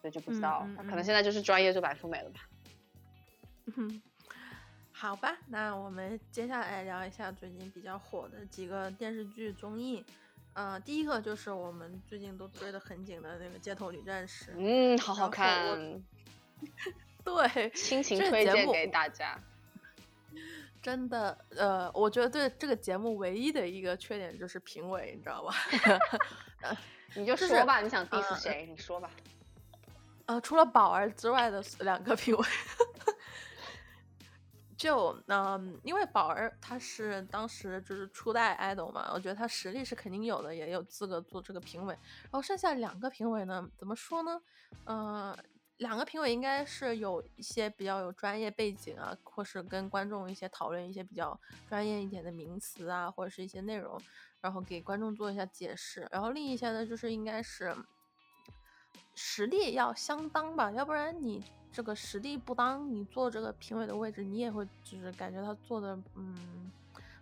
[0.00, 2.40] 所以就不知道他可能现在就是专业做白富美了吧。
[5.00, 10.04] 好吧，那我们接下来聊一下最近比较火的几个电视剧综艺。
[10.54, 14.50] 呃，第一个就是我们最近都追得很紧的那个《街头女战士》。
[14.56, 16.02] 嗯，好好看。
[17.22, 19.38] 对，亲情推荐给大家。
[20.82, 25.54] 真的，呃，我觉得对这个节目唯一的一个缺点就是评委，你知道吧？
[27.14, 28.66] 你就说吧，你想 diss 谁？
[28.68, 29.08] 你说吧。
[30.26, 32.44] 呃，除了宝儿之外的两个评委。
[34.78, 41.92] 就嗯，因为宝儿他是当时就是初代 idol 嘛，我觉得他实力是肯定有的，也有资格做这个评委。
[42.22, 44.40] 然后剩下两个评委呢，怎么说呢？
[44.86, 45.36] 嗯，
[45.78, 54.00] 两个评委应该是有一些比较有专业背景啊，或是跟观众一些讨论一些比较专业一点的名词啊，或者是一些内容，
[54.40, 56.06] 然后给观众做一下解释。
[56.12, 57.76] 然后另一些呢，就是应该是
[59.18, 61.42] 实力要相当吧，要不然你。
[61.70, 66.72] 这个实力不当，你坐这个评委的位置，你也会就是感觉他做的嗯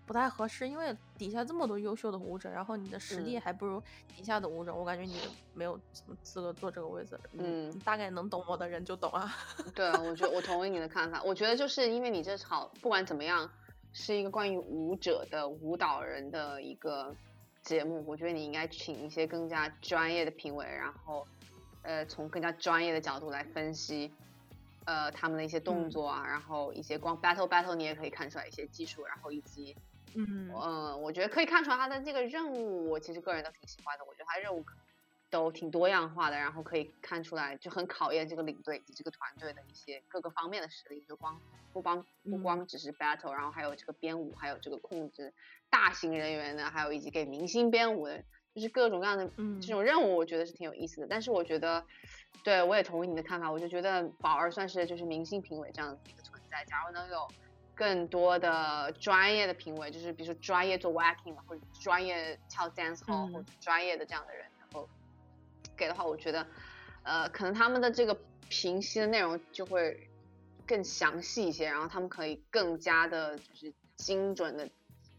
[0.06, 3.82] 不太合适，因为底下这么多优秀的舞者，然后你的实力还不如
[4.16, 5.18] 底下的舞者，我感觉你
[5.52, 7.18] 没有什么资格坐这个位置。
[7.32, 9.34] 嗯，大概能懂我的人就懂啊。
[9.74, 11.20] 对，我觉我同意你的看法。
[11.24, 13.50] 我觉得就是因为你这场不管怎么样
[13.92, 17.14] 是一个关于舞者的舞蹈人的一个
[17.62, 21.26] 节目，我觉得你应该请一些更加专业的评委，然后
[21.86, 24.12] 呃从更加专业的角度来分析。
[24.88, 29.74] 呃，他们的一些动作啊，然后一些光 battle battle，你也可以看出来一些技术，然后以及，
[30.14, 34.04] 嗯嗯，我觉得可以看出来他的这个任务，我其实个人都挺喜欢的。
[34.04, 34.64] 我觉得他任务
[35.28, 41.04] 都挺多样化的，然后可以看出来就很考验这个领队以及这个团队的一些各个方面的实力。
[41.08, 41.36] 就光
[41.72, 45.34] 不光不光只是 battle，然后还有这个编舞，还有这个控制
[45.68, 48.22] 大型人员的，还有以及给明星编舞的。
[48.56, 49.30] 就是各种各样的
[49.60, 51.06] 这种任务，我觉得是挺有意思的。
[51.10, 51.84] 但是我觉得，
[52.42, 53.52] 对我也同意你的看法。
[53.52, 56.64] 我就觉得宝儿算是就是明星评委这样的一个存在。
[56.64, 57.28] 假如能有
[57.74, 64.88] 更多的专业的评委，就是比如说专业做 wacking 或者专业跳 dance hall 或者专业的这样的人，然后
[65.76, 66.46] 给的话，我觉得，
[67.02, 70.08] 呃，可能他们的这个评析的内容就会
[70.66, 74.66] 更详细一些，然后他们可以更加的就是精准的。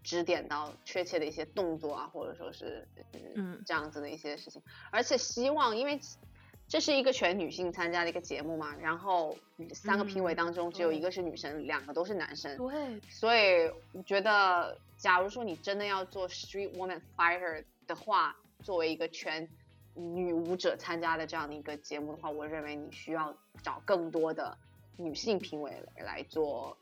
[0.08, 2.88] 指点到确切的一些动作啊，或者说是
[3.36, 6.00] 嗯这样子的一些事情，而且希望因为。
[6.70, 9.38] 这是一个全女性参加的一个节目嘛，然后
[9.74, 12.58] 三个评委当中只有一个是女生，两个都是男生。
[12.58, 13.00] 对。
[13.10, 19.48] 所以我觉得，假如说你真的要做 Street Woman Fighter 的话，作为一个全
[19.94, 23.34] 女舞者参加的这样的一个节目的话，我认为你需要
[23.64, 24.58] 找更多的
[24.98, 26.78] 女性评委来做，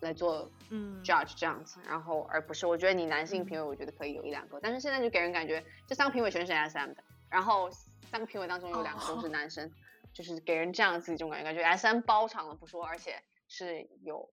[0.00, 7.70] 来做嗯 judge 这样子，然后而不是我觉得你男性评委，我觉得可以有一两个，但是现在就给人感觉这三个评委全是 SM 的，然后。
[8.10, 9.70] 三个评委当中有两个都是男生，
[10.12, 14.28] 就是给人这样子一种感觉，感觉 S M 包场了不说，而且是有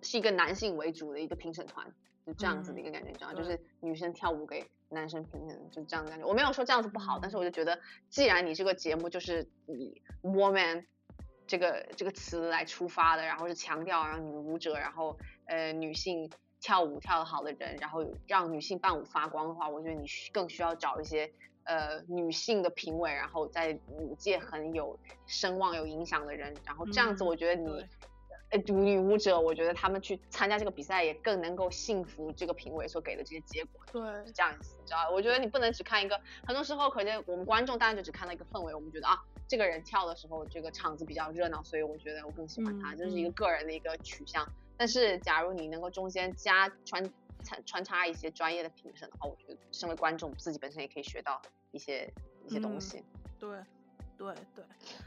[0.00, 1.92] 是一个男性为主的一个评审团，
[2.24, 6.24] 就这样子的一个感觉，你知道，就是女生跳舞给男生评审，就这样的感觉。
[6.24, 10.86] 我没有说这样子不好，但是我就觉得，既然你这个节目就是以 woman
[11.50, 16.30] 这个这个词来出发的，然后是强调让女舞者，然后呃女性
[16.60, 21.30] 跳舞跳得好的人，然后让女性伴舞发光的话，我觉得你更需要找一些。
[21.64, 27.86] 呃，女性的评委，然后在舞界很有声望、有影响的人，然后这样子，我觉得你，
[28.48, 33.80] 呃，女舞者，我觉得他们去参加这个比赛也更能够信服这个评委所给的这些结果。
[33.92, 44.48] 对，是这样子，你知道我觉得你不能只看一个，很多时候可能我们观众当然就只看到一个氛围，我们觉得啊，这个人跳的时候这个场子比较热闹，所以我觉得我更喜欢他，这是一个个人的一个取向。
[44.76, 47.12] 但是假如你能够中间加穿。
[47.42, 51.40] 穿穿插一些专业的评审的话，我觉得身为观众自己本身也可以学到
[51.70, 52.06] 一些
[52.46, 53.02] 一些东西。
[53.38, 53.48] 对，
[54.20, 54.62] 对对。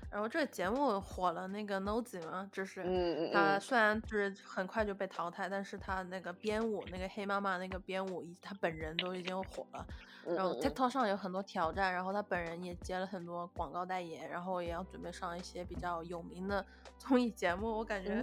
[0.09, 9.85] 然后这个节目火了，那个 Nozi 嘛，就是嗯他虽然就是很快就被淘汰，但是他那个编舞，那个黑妈妈那个编舞，以及他本人都已经火了。
[10.25, 16.65] 然后 TikTok 上有很多挑战，然后他本人也接了很多广告代言，然后也要准备上一些比较有名的。
[16.97, 18.13] 综艺节目，我感觉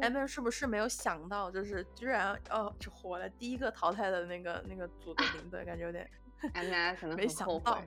[0.00, 6.10] M 是不是没有想到，就是居然哦，就火了第一个淘汰的那个那个组的名字，感觉有点
[6.54, 7.78] M 可能没想到，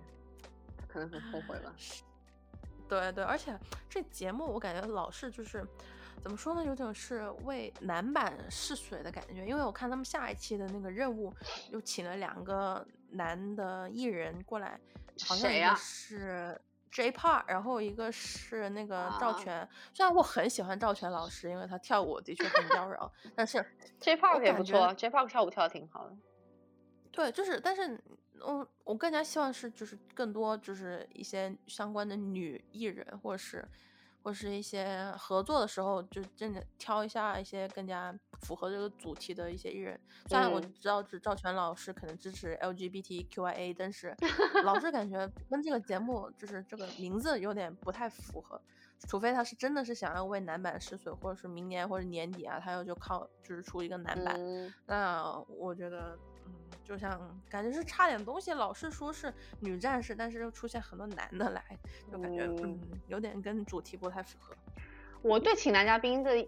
[0.88, 1.74] 可能很后悔吧。
[2.88, 3.58] 对对，而且
[3.90, 5.66] 这节目我感觉老是就是
[6.22, 11.34] 怎么说呢，有点是为男版试水的感觉，因为我看他们下一期的那个任务
[11.72, 14.80] 又请了两个男的艺人过来，
[15.26, 16.60] 好像一个是。
[16.90, 23.64] J Park，然后一个是那个赵全，虽然我很喜欢赵全老师，因为他跳舞的确很妖娆，但是
[24.00, 26.16] J Park 也不错，J Park 跳舞跳的挺好的。
[27.12, 28.02] 对，就是，但是，
[28.46, 33.68] 嗯，我更加希望是，就是更多，就是一些相关的女艺人，或者是。
[34.24, 39.98] 或是一些合作的时候，就真的挑一下一些更加符合这个主题的一些艺人。
[40.26, 44.14] 虽然我知道是赵全老师可能支持 LGBTQIA，但是
[44.66, 48.60] 老是感觉跟这个节目就是这个名字有点不太符合。
[49.08, 54.38] 除非他是真的是想要为男版试水，或者是明年或者年底啊，他要就靠就是出一个男版，
[54.88, 56.20] 那我觉得。
[56.84, 57.20] 就像
[57.50, 61.62] 感觉是差点东西，老是说是女战士，但是又出现很多男的来，
[62.10, 64.56] 就感觉嗯有点跟主题不太符合。
[65.22, 66.48] 我对请男嘉宾的，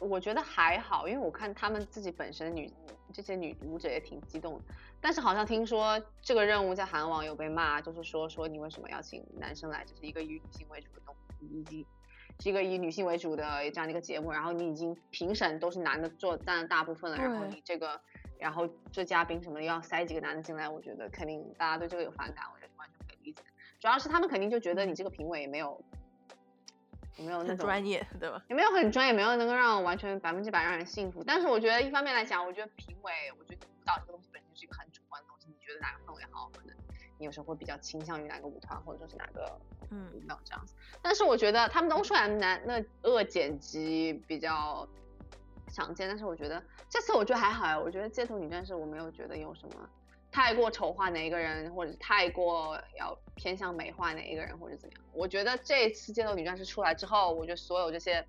[0.00, 2.68] 我觉得还好，因为我看他们自己本身女
[3.12, 4.64] 这些女舞者也挺激动的。
[5.00, 11.86] 但是好像听说这个任务在韩网有被骂，就是说说你为什么要请男生来，这是一个以女性为主的东，以及
[12.40, 18.00] 是一个以女性为主的这样的一个节目，然后你已经评审都是男的做占了大部分了，然后你这个。
[18.38, 23.42] 然后这嘉宾什么的要塞几个男的进来，我觉得肯定大家对这个有反感，我觉得完全可以理解。
[23.80, 25.82] 主要是他们肯定就觉得你这个评委也没有，
[27.16, 28.42] 有没有那种专业，对吧？
[28.48, 31.24] 也没有很专业，没有能够让完全百分之百让人信服。
[31.24, 35.46] 但是我觉得一方面来讲，我觉得评委，我觉得舞蹈这个东西本身是一个很主观的东西。
[35.48, 36.76] 你觉得哪个氛围好，可能
[37.18, 39.58] 你有时候会比较倾向于哪个舞团或者说是哪个
[39.90, 40.74] 嗯舞蹈这样子。
[41.00, 44.86] 但是我觉得他们都说男那恶剪辑比较。
[45.72, 47.78] 常见，但是我觉得这次我觉得还好呀。
[47.78, 49.90] 我觉得街头女战士我没有觉得有什么
[50.30, 55.02] 太过丑化哪一个人，或者太过要偏向美化哪一个人，或者怎么样。
[55.12, 58.26] 我觉得这次街头女战士出来之后，我觉得所有这些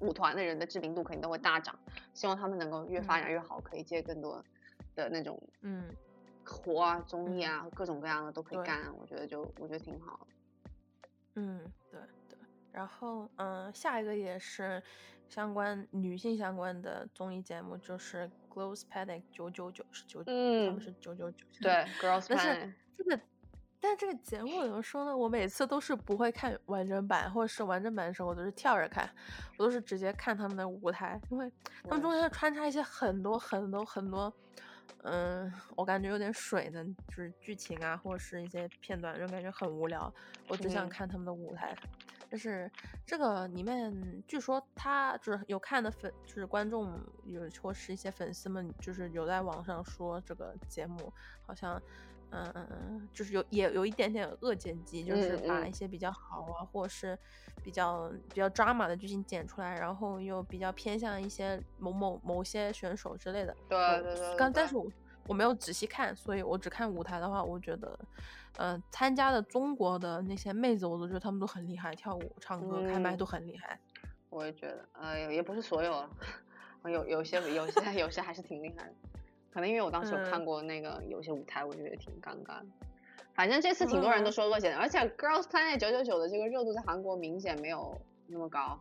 [0.00, 1.78] 舞团的人的知名度肯定都会大涨。
[2.14, 4.44] 希望他们能够越发展越好，可以接更多
[4.94, 5.88] 的那种嗯
[6.44, 8.92] 活啊、综艺啊，各种各样的都可以干。
[8.98, 10.26] 我觉得就我觉得挺好。
[11.34, 11.60] 嗯，
[11.90, 12.17] 对对。
[12.78, 14.80] 然后嗯，下一个也是。
[15.28, 22.28] 相关女性相关的综艺节目就是 Girls Panic 九九九是九，嗯，他们是九九九，对 Girls Panic。
[22.28, 23.20] 但是这个，
[23.78, 25.14] 但是这个节目怎么说呢？
[25.14, 29.06] 我每次都是不会看完整版，或者是完整版的时候，我都是跳着看，
[29.58, 31.52] 我都是直接看他们的舞台，因为
[31.84, 34.32] 他们中间穿插一些很多很多很多，
[35.02, 40.10] 嗯，我感觉有点水的，就是剧情啊，或者是一些片段，就感觉很无聊，
[40.48, 41.76] 我只想看他们的舞台。
[42.30, 42.70] 就是
[43.06, 51.12] 这个里面，据说他就是有看的粉，就是观众有或是一些粉丝们，就是有在网上说这个节目
[51.46, 51.80] 好像，
[52.30, 57.18] 嗯，就是有也有一点点恶剪辑，就是把一些比较好啊，或者是
[57.62, 63.56] 比较比较 drama 的剧情剪出来，然后又比较偏向一些某某某些选手之类的。
[63.68, 64.36] 对对对。
[64.36, 64.86] 刚但是我
[65.28, 67.96] 我没有仔细看，所以我只看舞台的话，我觉得。
[68.56, 73.78] 呃，参加的中国的那些妹子，我都觉得她们都很厉害，跳舞、唱歌、开麦都很厉害。
[74.30, 76.04] 我也觉得，呃，也不是所有，
[76.86, 78.92] 有有些有些有些还是挺厉害的。
[79.52, 82.60] 可能因为我当时有看过那个有些舞台，我觉得挺尴尬。
[83.32, 87.96] 反正这次挺多人都说恶剪，而且 Girls Planet 九九九的这个热度在韩国明显没有
[88.26, 88.80] 那么高。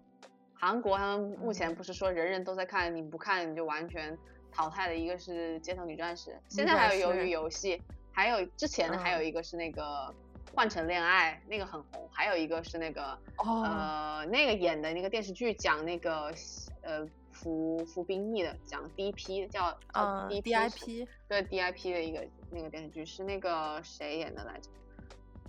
[0.55, 4.17] 韩国他们目前不是说人人都在看，你不看你就完全
[4.57, 4.95] 淘汰的。
[4.95, 7.79] 一个是街头女战士，现在还有鱿鱼游戏。
[8.11, 10.11] 还有之前的还有一个是那个
[10.51, 12.09] 换成恋爱，那个很红。
[12.11, 16.33] 还有一个是那个呃那个演的那个电视剧讲那个
[16.81, 24.71] 呃服服兵役的，讲 DP 叫叫 DIP，对 DIP 的一个那个电视剧是那个谁演的来着？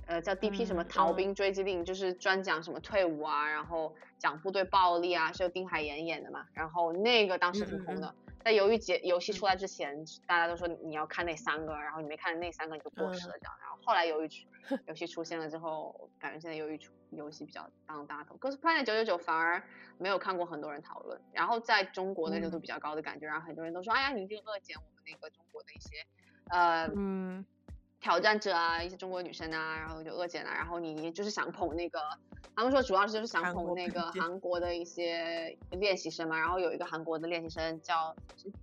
[0.08, 6.46] 呃叫 DP 什么逃兵追击令，就是专讲什么退伍啊，然后讲部队暴力啊，是由丁海寅演的嘛。
[6.54, 8.14] 然后那个当时挺红的。
[8.44, 13.54] 在鱿鱼节游戏出来之前，大家都说你要看那三个，然后你没看那三个你就过时了这样。
[13.60, 14.28] 然后后来由于
[14.88, 16.80] 游戏出现了之后，感觉现在鱿鱼
[17.10, 18.34] 游戏比较当大头。
[18.36, 19.62] 可是 Planet 九九九反而
[19.98, 26.06] 没有看过很多人讨论，然后在中国的热度比较高的感觉，然后很多人都说，哎呀，你这个恶剪我们那个中国的一些
[26.48, 27.44] 呃嗯
[28.00, 32.00] 挑战者啊，一些中国女生啊，然后就恶剪了，然后你就是想捧那个。
[32.54, 38.14] 他们说主要就是想捧那个韩国的一些练习生嘛，然后有一个韩国的练习生叫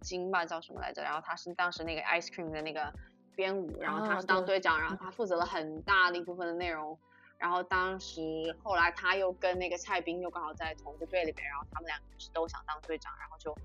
[0.02, 1.02] 金吧，叫什么来着？
[1.02, 2.94] 然后他是当时那个 Ice Cream 的那个
[3.36, 6.98] 编舞，然后他是当队长，然后他负责了很大的一部分的内容。
[7.38, 8.22] 然后当时
[8.64, 13.56] 后来他又跟那个蔡斌又刚好在同一个队里面，然后他们两个是都想当队长，然后就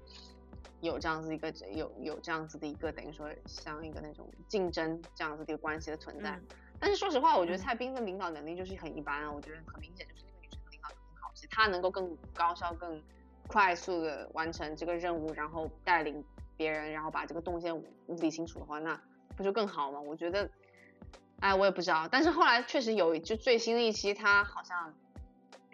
[0.80, 6.40] 有这样子一个有有这样子的一个等于说像一个那种竞争这样子的一个关系的存在。
[6.78, 9.30] 但是说实话，我觉得蔡斌的领导能力就是很一般啊。
[9.30, 13.02] 我觉得很明显就是那个女生的领导能力更好些，她能够更高效、更
[13.46, 16.24] 快速的完成这个任务，然后带领
[16.56, 17.74] 别人，然后把这个动线
[18.06, 18.98] 理清楚的话，那
[19.36, 20.00] 不就更好吗？
[20.00, 20.50] 我觉得，
[21.40, 22.08] 哎，我也不知道。
[22.10, 24.94] 但是后来确实有，就最新的一期，她好像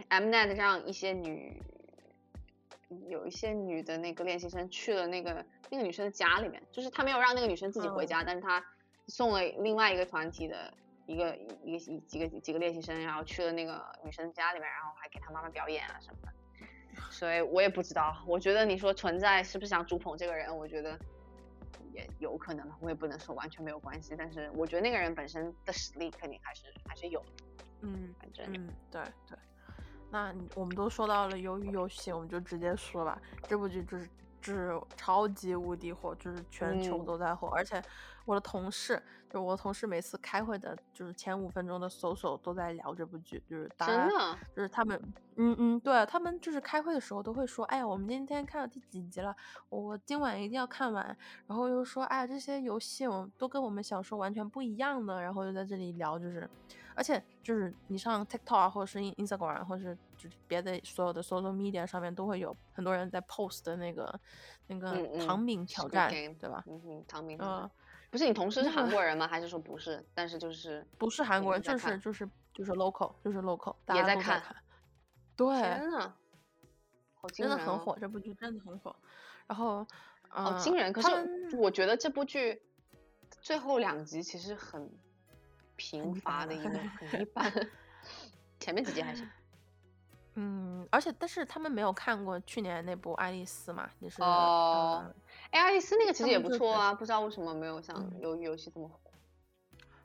[0.09, 1.63] Mnet 让一些女，
[3.09, 8.65] 有一些女的那个练习生去了那个那个女生的家里面，就是他没有让那个女生自己回家，但是他
[9.09, 10.73] 送了另外一个团体的。
[11.09, 18.21] 一个一个几几个几个练习生，然后去了那个女生家里面，然后还给她妈妈表演啊什么的，所以我也不知道。
[18.27, 20.99] 我觉得你说存在是不是想主捧这个人，我觉得
[21.93, 24.17] 也有可能，我也不能说完全没有关系。
[24.19, 27.25] 但是我觉得那个人本身的实力肯定还是还是有。
[27.83, 29.39] 嗯，反正嗯，对对。
[30.17, 33.21] 那我们都说到了鱿鱼游戏，我们就直接说吧。
[33.47, 34.09] 这部剧就是
[34.41, 37.83] 就是超级无敌火，就是全球都在火，而且
[38.25, 39.03] 我的同事。
[39.29, 44.09] 就我同事每次开会的，就是前五分钟的搜索都在聊这部剧，就是大家
[44.55, 44.99] 就是他们，
[45.35, 49.37] 嗯嗯，对他们就是开会的时候都会说，哎呀，我们今天看到第几集了，
[49.69, 51.05] 我今晚一定要看完。
[51.49, 55.21] 然后又说，哎呀，这些游戏我都跟我们小时候完全不一样的。
[55.21, 56.49] 然后又在这里聊，就是，
[56.95, 64.21] 而且就是你上 TikTok 或者是 Instagram 或者是就别的所有的 social media 上面都会有很多人在 post 的那个
[64.67, 66.65] 那个唐饼挑战，对吧？
[66.67, 67.39] 嗯哼，唐饼。
[67.41, 67.71] 嗯。
[68.09, 69.27] 不是你同事是韩国人吗？
[69.27, 70.03] 还是说不是？
[70.15, 74.41] 但是就是不是韩国人，就是就是就是 local，就是 local，也在看。
[75.35, 76.15] 对，天呐，
[77.15, 77.57] 好惊人！
[77.57, 78.95] 真的很火，这部剧真的很火。
[79.47, 79.87] 然后
[80.29, 82.63] 好惊人，可是我觉得这部剧
[83.43, 84.89] 最后两集其实很
[85.75, 86.71] 平乏的一个，
[87.11, 87.53] 很一般。
[88.61, 89.29] 前面几集还行。
[90.39, 93.89] 嗯，而且但是他们没有看过去年那部《爱丽丝》嘛？
[94.01, 95.03] 也是哦。
[95.51, 99.01] 哎，爱丽丝那个其实也不错啊，不知道为什么没有像鱿鱼游戏这么火。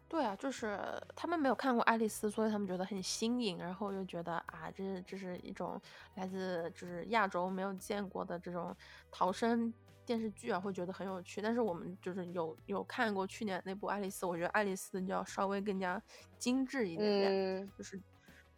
[0.07, 0.79] 对啊，就是
[1.17, 5.79] 他们没有看过爱丽丝，所以他们觉得很新颖，然后又觉得啊，这这是一种
[6.15, 8.73] 来自就是亚洲没有见过的这种
[9.11, 9.73] 逃生
[10.05, 11.41] 电视剧啊，会觉得很有趣。
[11.41, 16.01] 但是我们就是有有看过去年那部爱丽丝，我觉得爱丽丝就要稍微更加
[16.37, 18.01] 精致一点点，就是。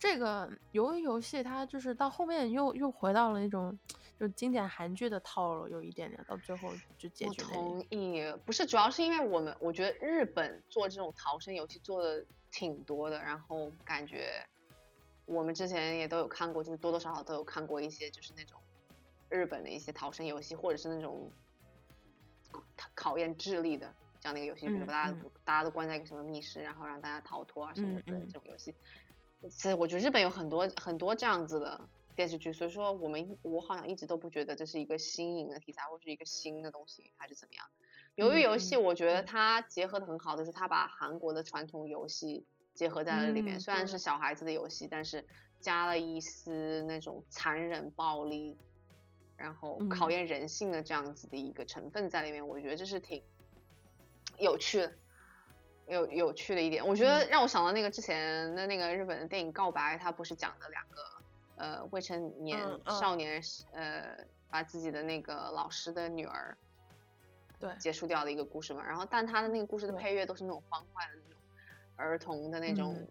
[0.03, 3.79] 这个鱿鱼游戏，它就是到后面又又回到了那种
[4.19, 7.41] 就经典韩剧的套路，有一点点，到最后就结局。
[7.41, 14.45] 我同意，不是主要是因为我们，我觉得日本做这种逃生游戏做的挺多的，然后感觉
[15.25, 18.59] 我们之前也都有看过，就是多多少少都有看过一些，就是那种
[19.29, 21.31] 日本的一些逃生游戏，或者是那种
[22.93, 28.75] 考验智力的这样的一个游戏，比如大家大家都关在一个什么密室，然后让大家逃脱啊什么的这种游戏。
[29.49, 37.65] 其实我觉得日本有很多很多这样子的电视剧，所以说我们我好像一直都不觉得这是一个新颖的题材或是一个新的东西还是怎么样。
[38.15, 45.25] 鱿鱼游戏，我觉得它结合的很好的是它把韩国的传统游戏结合在了里面，虽然是小孩子的游戏，但是
[45.59, 48.55] 加了一丝那种残忍暴力，
[49.35, 53.23] 然后考验人性的这样子的一个成分在里面，我觉得这是挺
[54.37, 54.93] 有趣的。
[55.87, 61.03] 有有趣的一点，我觉得让我想到那个之前的那个日本的电影《告白》，它不是讲的两个
[61.57, 63.41] 呃未成年少年
[63.73, 64.17] 呃
[64.49, 66.57] 把自己的那个老师的女儿
[67.59, 67.75] 对。
[67.77, 68.83] 结束掉的一个故事嘛？
[68.85, 71.41] 然后，但他的那个故事的配乐都是那种欢快的那种
[71.97, 73.05] 儿童的那种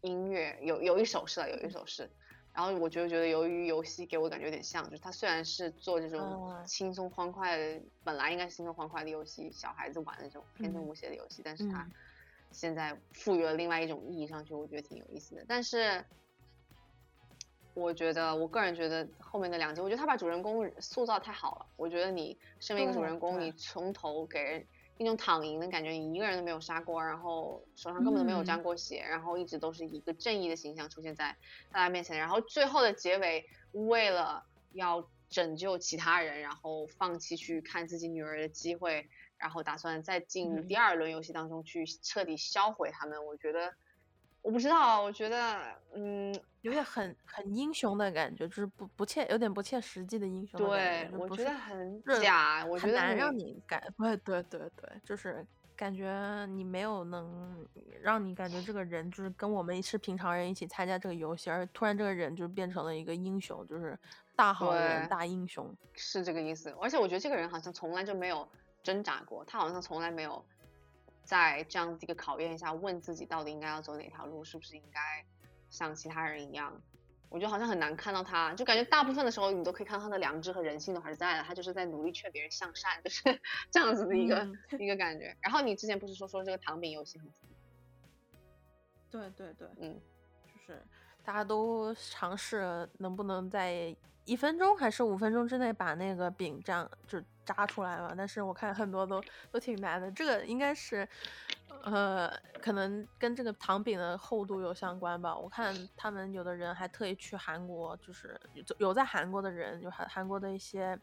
[0.00, 2.08] 音乐，有有一首是的，有一首是。
[2.54, 11.86] 然后我就觉得，由于游戏给我感觉有点像，就是它虽然是做这种轻松欢快的，本来应该是轻松欢快的游戏，小孩子玩的这种天真无邪的游戏，但是它。
[12.54, 15.44] 现在赋予了另外一种意义上去，我觉得挺有意思的。
[15.46, 16.02] 但是，
[17.74, 21.66] 我觉得我个人觉得后面的两集，我觉得他把主人公塑造太好了。
[21.76, 24.64] 我觉得你身为一个主人公，你从头给人
[24.96, 31.36] 一种躺赢的感觉，你一个人都没有杀过，然后手上根本都没有沾过血，然后一直都是一个正义的形象出现在
[31.72, 32.16] 大家面前。
[32.16, 39.08] 然后最后的结尾，为了要拯救其他人，然后放弃去看自己女儿的机会。
[39.44, 43.70] 然后打算再进入第二轮游戏当中去彻底销毁他们，我觉得，
[44.40, 45.60] 我不知道，我觉得，
[45.94, 50.58] 嗯，有点很很英雄的感觉，就是不不切，有点不切实际的英雄。
[50.58, 55.46] 对，我觉得很假，我觉得很难让你感，对对对对，就是
[55.76, 57.68] 感觉你没有能
[58.00, 63.98] 让你感觉这个人就是跟我们是平常人一起参加这个游戏，而突然这个人就变成了一个英雄，就是
[64.34, 66.74] 大好人、大英雄，是这个意思。
[66.80, 68.48] 而且我觉得这个人好像从来就没有。
[68.84, 70.44] 挣扎过，他好像从来没有
[71.24, 75.00] 在这样一个考验下问自己到底应该要走哪条路，是不是应该
[75.70, 76.80] 像其他人一样？
[77.30, 83.22] 我觉得好像很难看到他，就感觉大部分的时候你都可以看到他的良知和人性都还是在的，他就是在努力劝别人向善，就是
[83.72, 84.46] 这样子的一个
[84.78, 85.36] 一个感觉。
[85.40, 87.28] 然后你之前不是说说这个糖饼游戏很？
[89.10, 89.98] 对对对，嗯，
[90.46, 90.80] 就是
[91.24, 93.96] 大家都尝试能不能在。
[94.26, 98.14] 一分钟还是五分钟之内把那个饼这样就扎出来嘛？
[98.16, 100.10] 但是我看很多都都挺难的。
[100.12, 101.06] 这个应该是，
[101.82, 102.30] 呃，
[102.60, 105.36] 可能跟这个糖饼的厚度有相关吧。
[105.36, 110.98] 我看他们有的人还特意去韩国，就是有有在韩国的人，就韩韩国的一些，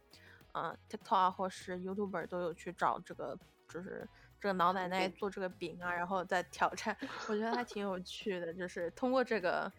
[0.53, 3.38] 嗯，TikTok 或是 YouTuber 都有去找这个，
[3.69, 4.07] 就是
[4.39, 6.95] 这个老奶奶做这个饼啊，然后再挑战。
[7.27, 9.72] 我觉得还挺有趣的，就是通过这个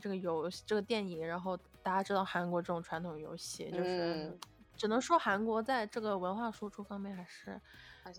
[0.00, 1.58] 这个游这个电影，然后。
[1.84, 4.34] 大家知道韩国这种传统游戏，就是
[4.76, 7.60] 只能说韩国在这个文化输出方面还是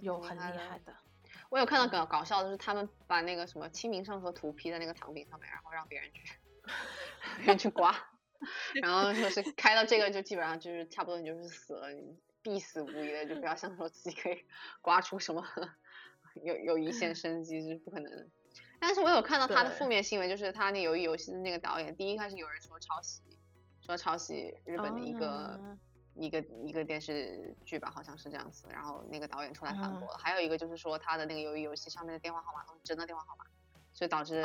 [0.01, 0.95] 有很厉害的。
[1.49, 6.21] 我有看到搞搞笑的是，他们把那个什么《清明上河图》批在那个糖饼上面，然后让别人去
[7.37, 7.95] 别人去刮，
[8.81, 14.45] 然后说是开到这个就基本上就是差不多你就是死了，你必死无疑的，就不要想说自己可以
[14.81, 15.45] 刮出什么
[16.43, 18.27] 有有一线生机是不可能的。
[18.79, 23.21] 但是我有看到他的负面新闻，就是他那鱿鱼游戏的那个导演，第一开始有人说抄袭。
[23.81, 25.77] 说抄袭日本的一个
[26.15, 28.67] 一个一个电视剧吧，好像是这样子。
[28.71, 30.17] 然后那个导演出来反驳了。
[30.17, 33.45] 还有一个就是说他的那个鱿鱼游戏上面的电话号码都是真的电话号码，
[33.91, 34.43] 所以导致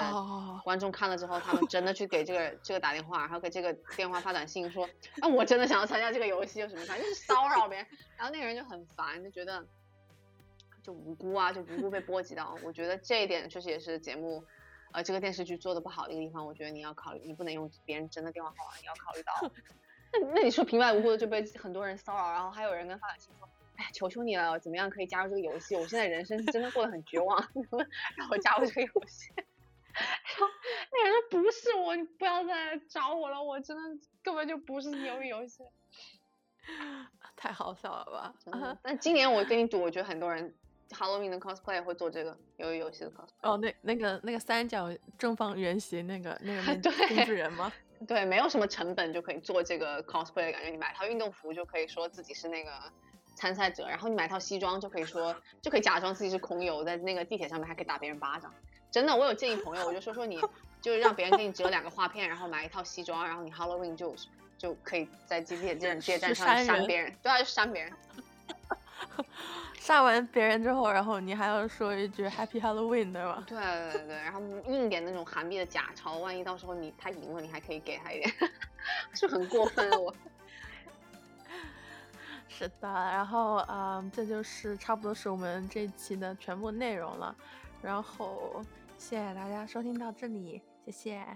[0.64, 4.88] 观众看了之后，他们真的去给这个这个打电话，然后给这个电话发短信说，
[5.20, 7.86] 啊我真的想要参加这个游戏，有什么反正就是骚扰别人。
[8.16, 9.64] 然后那个人就很烦，就觉得
[10.82, 12.56] 就无辜啊，就无辜被波及到。
[12.64, 14.44] 我觉得这一点确实也是节目。
[14.92, 19.52] 呃，这个电视剧做的不好的一个地方，我觉得你要考虑，你不能用别人真的电话号码，你要考虑到。
[20.12, 25.76] 那 那你说平白无故的就被很多人骚扰，然后还有人跟发短信说，哎，求求你了，怎么样可以加入这个游戏？
[25.76, 27.38] 我现在人生真的过得很绝望，
[28.16, 29.32] 让我加入这个游戏。
[29.92, 30.46] 然后
[30.92, 33.82] 那人说不是我，你不要再来找我了，我真的
[34.22, 35.64] 根本就不是鱿鱼游戏。
[37.36, 38.78] 太好笑了吧？
[38.82, 40.54] 但今年我跟你赌，我觉得很多人。
[40.90, 46.62] Halloween 的 cosplay 会做这个鱿鱼游戏的 cosplay 哦，那那个那个三角正方圆形那个那个
[47.06, 47.72] 工具人吗？
[48.08, 50.70] 对，没有什么成本就可以做这个 cosplay 的感觉。
[50.70, 52.70] 你买套运动服就可以说自己是那个
[53.34, 58.52] 参赛者，然后你买套西装就可以说就可以假装自己是空游，在那个地铁上面还可以打别人巴掌。
[58.90, 60.40] 真的，我有建议朋友，我就说说你，
[60.80, 64.16] 就让别人给你折两个画片，然后买一套西装，然后你 Halloween 就
[64.56, 67.92] 就可以在地铁站地铁站上扇别人，对啊，就扇别人。
[69.80, 73.42] 杀完别人之后，然后你还要说一句 Happy Halloween，对吧？
[73.46, 73.58] 对
[73.92, 78.32] 对对，然后印点那种韩币的假钞，万一到时候你他赢了，你还可以给他一点，
[79.14, 80.14] 是很过分我。
[82.48, 87.34] 是的，然后啊，这就是差不多是我们这一期的全部内容了。
[87.80, 88.62] 然后
[88.98, 91.26] 谢谢大家收听到这里，谢谢，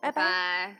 [0.00, 0.76] 拜拜。